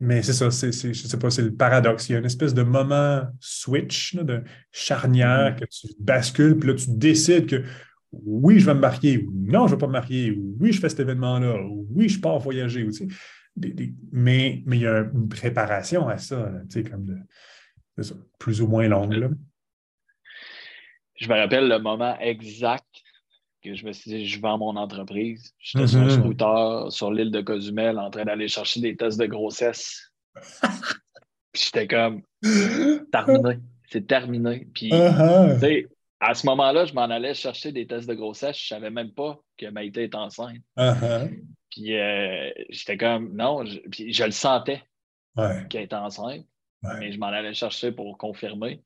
[0.00, 2.08] mais c'est ça, c'est, je ne sais pas, c'est le paradoxe.
[2.08, 4.42] Il y a une espèce de moment switch, de
[4.72, 5.60] charnière, mm-hmm.
[5.60, 7.62] que tu bascules, puis là, tu décides que
[8.10, 10.72] oui, je vais me marier, ou non, je ne vais pas me marier, ou oui,
[10.72, 12.84] je fais cet événement-là, ou oui, je pars voyager.
[12.86, 13.06] tu sais,
[14.10, 17.16] mais, mais il y a une préparation à ça, tu sais, comme de,
[18.40, 19.36] plus ou moins longue.
[21.14, 23.02] Je me rappelle le moment exact
[23.62, 25.54] que je me suis dit, je vends mon entreprise.
[25.58, 26.20] J'étais sur un mm-hmm.
[26.20, 30.12] scooter sur l'île de Cozumel en train d'aller chercher des tests de grossesse.
[31.52, 32.22] Puis j'étais comme,
[33.12, 33.58] terminé,
[33.90, 34.68] c'est terminé.
[34.74, 35.54] Puis, uh-huh.
[35.54, 35.88] tu sais,
[36.18, 38.56] à ce moment-là, je m'en allais chercher des tests de grossesse.
[38.56, 40.62] Je ne savais même pas que Maïté est enceinte.
[40.78, 41.30] Uh-huh.
[41.70, 44.82] Puis euh, j'étais comme, non, je, puis je le sentais
[45.68, 46.44] qu'elle était enceinte.
[46.98, 48.82] Mais je m'en allais chercher pour confirmer.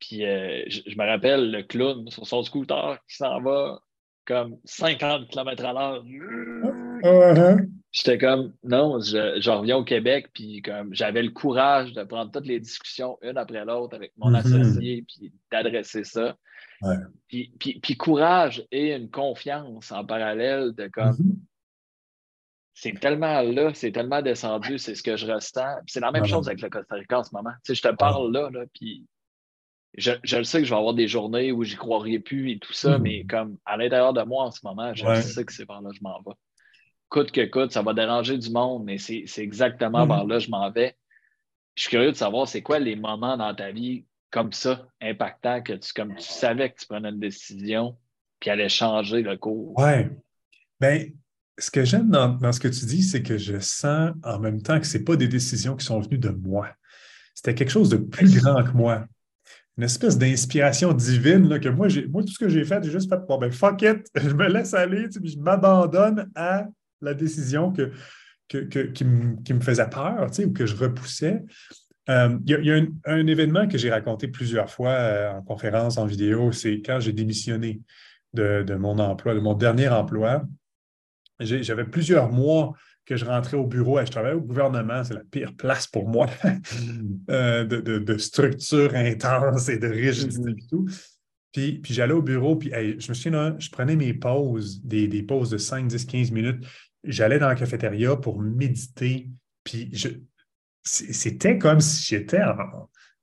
[0.00, 3.80] Puis euh, je, me rappelle le clown sur son scooter qui s'en va
[4.26, 6.04] comme 50 km à l'heure.
[6.04, 7.68] Uh-huh.
[7.92, 12.46] J'étais comme, non, je, reviens au Québec, puis comme j'avais le courage de prendre toutes
[12.46, 14.36] les discussions une après l'autre avec mon mm-hmm.
[14.36, 16.36] associé, puis d'adresser ça.
[17.28, 21.36] Puis, puis, courage et une confiance en parallèle de comme, mm-hmm.
[22.72, 25.76] c'est tellement là, c'est tellement descendu, c'est ce que je ressens.
[25.86, 27.52] C'est la même chose avec le Costa Rica en ce moment.
[27.64, 29.06] Tu sais, je te parle là, là puis
[29.96, 32.72] je, le sais que je vais avoir des journées où j'y croirai plus et tout
[32.72, 33.02] ça, hmm.
[33.02, 35.90] mais comme à l'intérieur de moi en ce moment, je sais que c'est par là
[35.90, 36.34] que je m'en vais.
[37.08, 40.30] Coûte que coûte, ça va déranger du monde, mais c'est exactement par hmm.
[40.30, 40.96] là que je m'en vais.
[41.74, 45.62] Je suis curieux de savoir c'est quoi les moments dans ta vie comme ça, impactants,
[45.62, 47.98] que tu, comme tu savais que tu prenais une décision
[48.40, 49.74] qui allait changer le cours.
[49.78, 50.06] Oui.
[50.80, 51.06] Bien,
[51.58, 54.62] ce que j'aime dans, dans, ce que tu dis, c'est que je sens en même
[54.62, 56.68] temps que ce pas des décisions qui sont venues de moi.
[57.34, 59.06] C'était quelque chose de plus grand que moi
[59.78, 63.08] une espèce d'inspiration divine là, que moi, moi, tout ce que j'ai fait, j'ai juste
[63.08, 66.66] fait, bon, ben, fuck it, je me laisse aller, tu je m'abandonne à
[67.00, 67.90] la décision que,
[68.48, 71.42] qui, me, faisait peur, tu sais, ou que je repoussais.
[72.10, 76.04] Euh, il y a, un, événement que j'ai raconté plusieurs fois euh, en conférence, en
[76.04, 77.80] vidéo, c'est quand j'ai démissionné
[78.34, 80.44] de, de, mon emploi, de mon dernier emploi.
[81.40, 84.00] J'avais plusieurs mois que je rentrais au bureau.
[84.00, 86.26] et Je travaillais au gouvernement, c'est la pire place pour moi
[87.30, 90.86] euh, de, structure intense et de rigidité et tout.
[91.52, 95.50] Puis, puis j'allais au bureau, puis je me souviens, je prenais mes pauses, des, pauses
[95.50, 96.64] de 5, 10, 15 minutes.
[97.04, 99.28] J'allais dans la cafétéria pour méditer,
[99.62, 100.08] puis je,
[100.82, 102.40] c'était comme si j'étais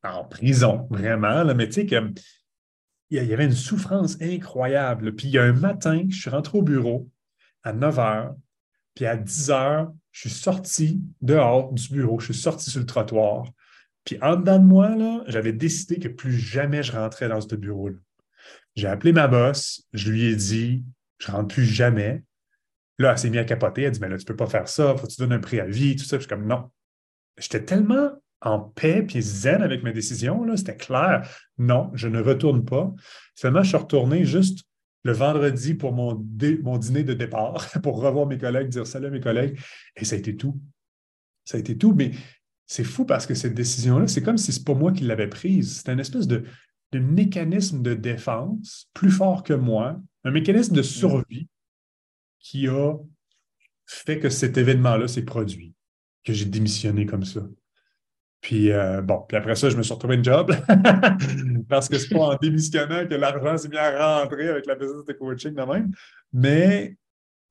[0.04, 1.44] en, prison, vraiment.
[1.44, 2.14] Là, mais tu sais, que,
[3.10, 5.16] il y avait une souffrance incroyable.
[5.16, 7.10] Puis il y a un matin, je suis rentré au bureau
[7.64, 8.36] à 9 h,
[8.96, 12.86] puis à 10 h, je suis sorti dehors du bureau, je suis sorti sur le
[12.86, 13.46] trottoir.
[14.04, 17.98] Puis en dedans de moi, j'avais décidé que plus jamais je rentrais dans ce bureau-là.
[18.76, 20.84] J'ai appelé ma boss, je lui ai dit,
[21.20, 22.24] je rentre plus jamais.
[22.98, 24.68] Là, elle s'est mise à capoter, elle dit, mais là, tu ne peux pas faire
[24.68, 26.18] ça, faut que tu donnes un préavis, tout ça.
[26.18, 26.70] je suis comme, non.
[27.38, 28.12] J'étais tellement
[28.42, 31.30] en paix puis zen avec mes décisions, c'était clair.
[31.58, 32.94] Non, je ne retourne pas.
[33.36, 34.66] Finalement, je suis retourné juste
[35.04, 36.26] le vendredi pour mon,
[36.62, 39.60] mon dîner de départ, pour revoir mes collègues, dire salut à mes collègues.
[39.96, 40.60] Et ça a été tout.
[41.46, 41.94] Ça a été tout.
[41.94, 42.12] Mais
[42.66, 45.28] c'est fou parce que cette décision-là, c'est comme si ce n'est pas moi qui l'avais
[45.28, 45.78] prise.
[45.78, 46.44] C'est un espèce de,
[46.92, 51.48] de, mécanisme de défense plus fort que moi, un mécanisme de survie
[52.40, 52.94] qui a
[53.86, 55.74] fait que cet événement-là s'est produit,
[56.24, 57.42] que j'ai démissionné comme ça.
[58.42, 60.56] Puis euh, bon, puis après ça, je me suis retrouvé un job
[61.70, 65.04] parce que c'est pas en démissionnant que l'argent s'est mis à rentrer avec la business
[65.06, 65.92] de coaching de même.
[66.32, 66.96] Mais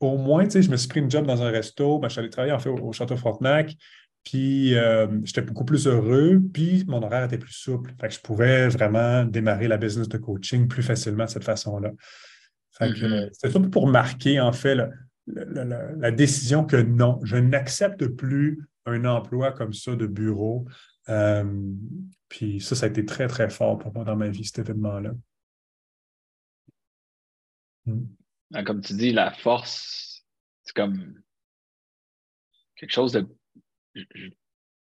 [0.01, 2.13] au moins, tu sais, je me suis pris une job dans un resto, ben, je
[2.13, 3.77] suis allé travailler en fait au, Château Frontenac,
[4.25, 7.93] puis euh, j'étais beaucoup plus heureux, puis mon horaire était plus souple.
[8.01, 11.91] Fait que je pouvais vraiment démarrer la business de coaching plus facilement de cette façon-là.
[12.73, 13.29] Fait que mm-hmm.
[13.33, 14.75] c'était surtout pour marquer en fait
[15.27, 20.67] la décision que non, je n'accepte plus un emploi comme ça de bureau.
[21.09, 21.73] Euh,
[22.29, 25.13] puis ça, ça a été très, très fort pour moi dans ma vie, cet événement-là.
[27.87, 28.07] Hmm.
[28.55, 30.25] Ah, comme tu dis, la force,
[30.65, 31.15] c'est comme
[32.77, 33.27] quelque chose de.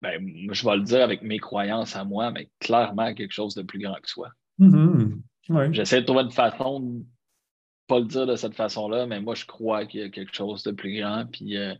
[0.01, 0.19] Ben,
[0.51, 3.79] je vais le dire avec mes croyances à moi, mais clairement quelque chose de plus
[3.79, 4.31] grand que soi.
[4.59, 5.73] Mm-hmm.
[5.73, 7.05] J'essaie de trouver une façon de
[7.87, 10.63] pas le dire de cette façon-là, mais moi, je crois qu'il y a quelque chose
[10.63, 11.25] de plus grand.
[11.25, 11.75] Puis euh,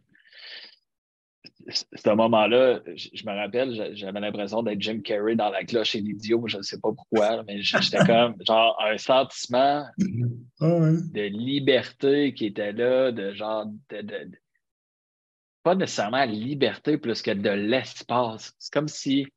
[1.70, 6.44] ce moment-là, je me rappelle, j'avais l'impression d'être Jim Carrey dans la cloche et l'idiot,
[6.48, 9.86] je ne sais pas pourquoi, mais j'étais comme genre un sentiment
[10.60, 14.32] ah de liberté qui était là, de genre de,
[15.64, 18.54] pas nécessairement liberté plus que de l'espace.
[18.60, 19.28] C'est comme si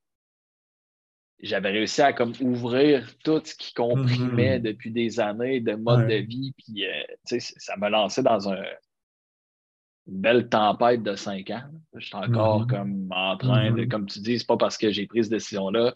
[1.40, 4.62] j'avais réussi à comme ouvrir tout ce qui comprimait mm-hmm.
[4.62, 8.62] depuis des années de mode de vie, puis euh, ça me lançait dans un
[10.06, 11.62] une belle tempête de cinq ans.
[11.94, 12.70] Je suis encore mm-hmm.
[12.70, 13.88] comme en train de, mm-hmm.
[13.88, 15.94] comme tu dis, c'est pas parce que j'ai pris cette décision-là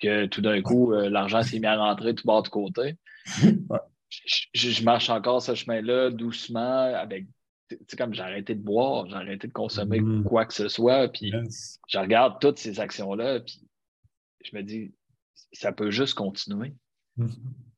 [0.00, 2.96] que tout d'un coup, euh, l'argent s'est mis à rentrer tout bas de côté.
[4.54, 7.26] Je, marche encore ce chemin-là doucement avec.
[7.68, 10.24] Tu sais, comme j'ai arrêté de boire, j'ai arrêté de consommer mm-hmm.
[10.24, 11.32] quoi que ce soit, puis
[11.86, 13.60] je regarde toutes ces actions-là, puis
[14.44, 14.92] je me dis,
[15.52, 16.74] ça peut juste continuer.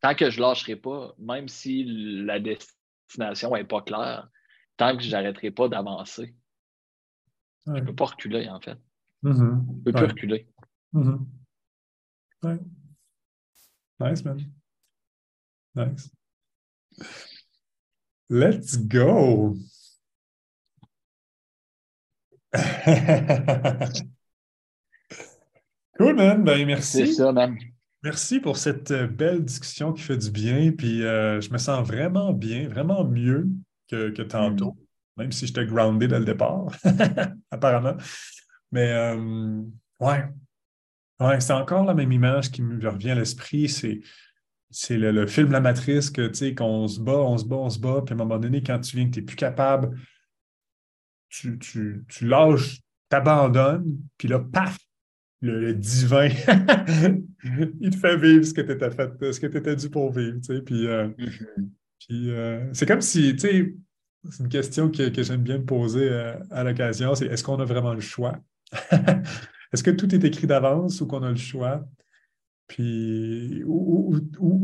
[0.00, 1.84] Tant que je ne lâcherai pas, même si
[2.24, 4.28] la destination n'est pas claire,
[4.82, 6.34] tant que je n'arrêterai pas d'avancer.
[7.66, 8.76] Je ne peux pas reculer, en fait.
[9.22, 9.66] Mm-hmm.
[9.66, 10.48] Je ne peux plus reculer.
[10.92, 11.24] Mm-hmm.
[12.42, 12.58] Ouais.
[14.00, 14.40] Nice, man.
[15.76, 16.10] Nice.
[18.28, 19.54] Let's go.
[25.96, 26.42] cool, man.
[26.42, 27.06] Ben, merci.
[27.06, 27.56] C'est ça, man.
[28.02, 30.72] Merci pour cette euh, belle discussion qui fait du bien.
[30.72, 33.48] Puis euh, je me sens vraiment bien, vraiment mieux
[34.10, 35.22] que, tantôt, mm.
[35.22, 36.66] même si j'étais groundé dès le départ,
[37.50, 37.96] apparemment.
[38.70, 39.62] Mais euh,
[40.00, 40.24] ouais,
[41.20, 43.68] ouais c'est encore la même image qui me revient à l'esprit.
[43.68, 44.00] C'est,
[44.70, 47.70] c'est le, film La Matrice que tu sais, qu'on se bat, on se bat, on
[47.70, 49.98] se bat, puis à un moment donné, quand tu viens que tu n'es plus capable,
[51.28, 54.78] tu, tu, tu lâches, t'abandonnes, puis là, paf,
[55.42, 56.28] le, divin,
[57.80, 60.12] il te fait vivre ce que tu étais fait, ce que tu étais dû pour
[60.12, 60.38] vivre.
[60.38, 61.68] Tu sais, puis, euh, mm-hmm.
[62.06, 63.74] Puis euh, c'est comme si, tu sais,
[64.30, 67.94] c'est une question que, j'aime bien poser euh, à l'occasion, c'est est-ce qu'on a vraiment
[67.94, 68.38] le choix?
[69.72, 71.84] est-ce que tout est écrit d'avance ou qu'on a le choix?
[72.66, 74.16] Puis, ou,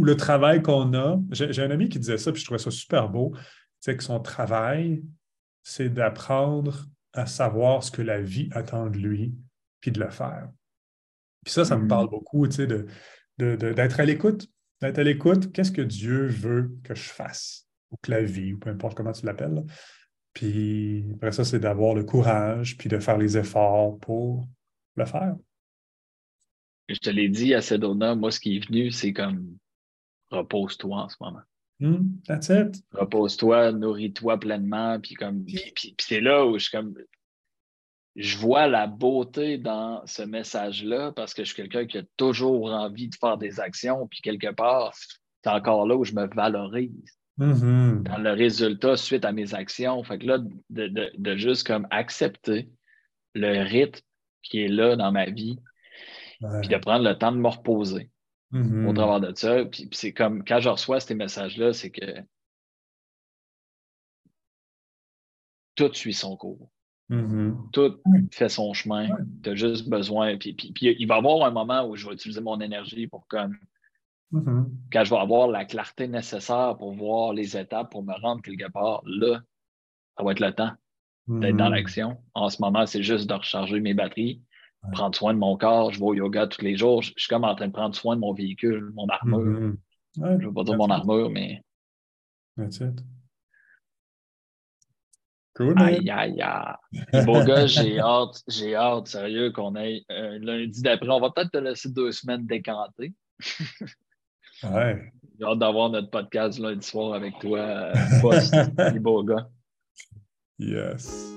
[0.02, 1.20] le travail qu'on a.
[1.30, 3.34] J'ai un ami qui disait ça, puis je trouvais ça super beau.
[3.80, 5.02] C'est que son travail,
[5.62, 9.34] c'est d'apprendre à savoir ce que la vie attend de lui,
[9.80, 10.48] puis de le faire.
[11.44, 12.10] Puis ça, ça me parle mm-hmm.
[12.10, 12.66] beaucoup, tu sais,
[13.38, 14.48] d'être à l'écoute
[14.80, 18.58] d'être à l'écoute, qu'est-ce que Dieu veut que je fasse, ou que la vie, ou
[18.58, 19.64] peu importe comment tu l'appelles.
[20.32, 24.46] Puis après ça, c'est d'avoir le courage, puis de faire les efforts pour
[24.96, 25.36] le faire.
[26.88, 29.58] Je te l'ai dit à Sedona, moi, ce qui est venu, c'est comme
[30.30, 31.42] repose-toi en ce moment.
[31.80, 32.82] Hmm, that's it.
[32.92, 35.44] Repose-toi, nourris-toi pleinement, puis comme.
[35.44, 36.94] puis c'est là où je suis comme
[38.18, 42.72] je vois la beauté dans ce message-là parce que je suis quelqu'un qui a toujours
[42.72, 47.16] envie de faire des actions, puis quelque part, c'est encore là où je me valorise
[47.38, 48.02] mm-hmm.
[48.02, 50.02] dans le résultat suite à mes actions.
[50.02, 50.38] Fait que là,
[50.70, 52.68] de, juste comme accepter
[53.34, 54.02] le rythme
[54.42, 55.58] qui est là dans ma vie,
[56.60, 58.10] puis de prendre le temps de me reposer
[58.52, 58.94] au Mhm.
[58.94, 59.64] travers de ça.
[59.64, 62.22] Puis, puis c'est comme quand je reçois ces messages-là, c'est que
[65.74, 66.70] tout suit son cours.
[67.08, 67.68] Mhm.
[67.72, 67.96] Tout
[68.32, 69.08] fait son chemin.
[69.42, 70.36] Tu as juste besoin.
[70.36, 73.06] Puis, puis, puis il va y avoir un moment où je vais utiliser mon énergie
[73.06, 73.56] pour comme
[74.30, 74.70] Mhm.
[74.92, 78.70] quand je vais avoir la clarté nécessaire pour voir les étapes pour me rendre quelque
[78.70, 79.40] part, là,
[80.18, 80.72] ça va être le temps
[81.28, 81.74] d'être dans Mhm.
[81.74, 82.18] l'action.
[82.34, 84.42] En ce moment, c'est juste de recharger mes batteries,
[84.82, 84.90] Ouais.
[84.92, 85.92] prendre soin de mon corps.
[85.92, 87.00] Je vais au yoga tous les jours.
[87.02, 89.72] Je, je suis comme en train de prendre soin de mon véhicule, mon armure.
[90.18, 91.62] Ouais, Je ne veux pas dire mon armure, mais
[92.56, 93.00] That's it.
[95.58, 96.74] Cool, aïe, aïe, aïe.
[97.12, 101.10] Les beaux gars, j'ai hâte, j'ai hâte, sérieux, qu'on ait un lundi d'après.
[101.10, 103.12] On va peut-être te laisser deux semaines décanter.
[104.64, 105.12] Ouais.
[105.38, 108.52] J'ai hâte d'avoir notre podcast lundi soir avec toi, euh, post,
[108.92, 109.48] les beaux gars.
[110.58, 111.32] Yes.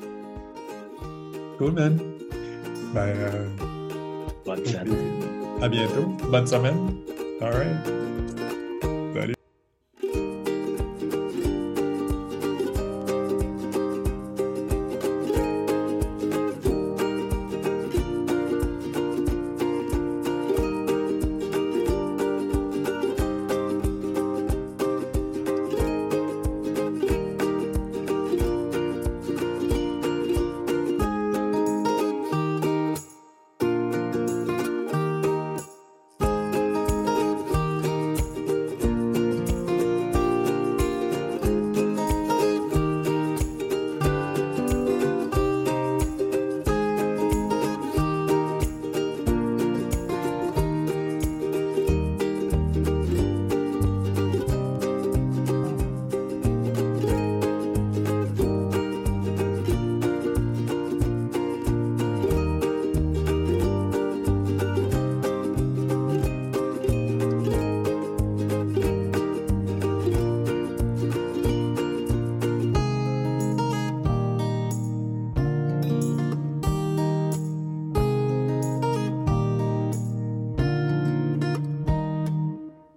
[1.59, 1.99] Cool, man.
[2.95, 3.47] Ben, euh,
[4.43, 4.81] Bonne plaisir.
[5.61, 6.07] à bientôt.
[6.31, 6.95] Bonne semaine.
[7.41, 8.10] All right.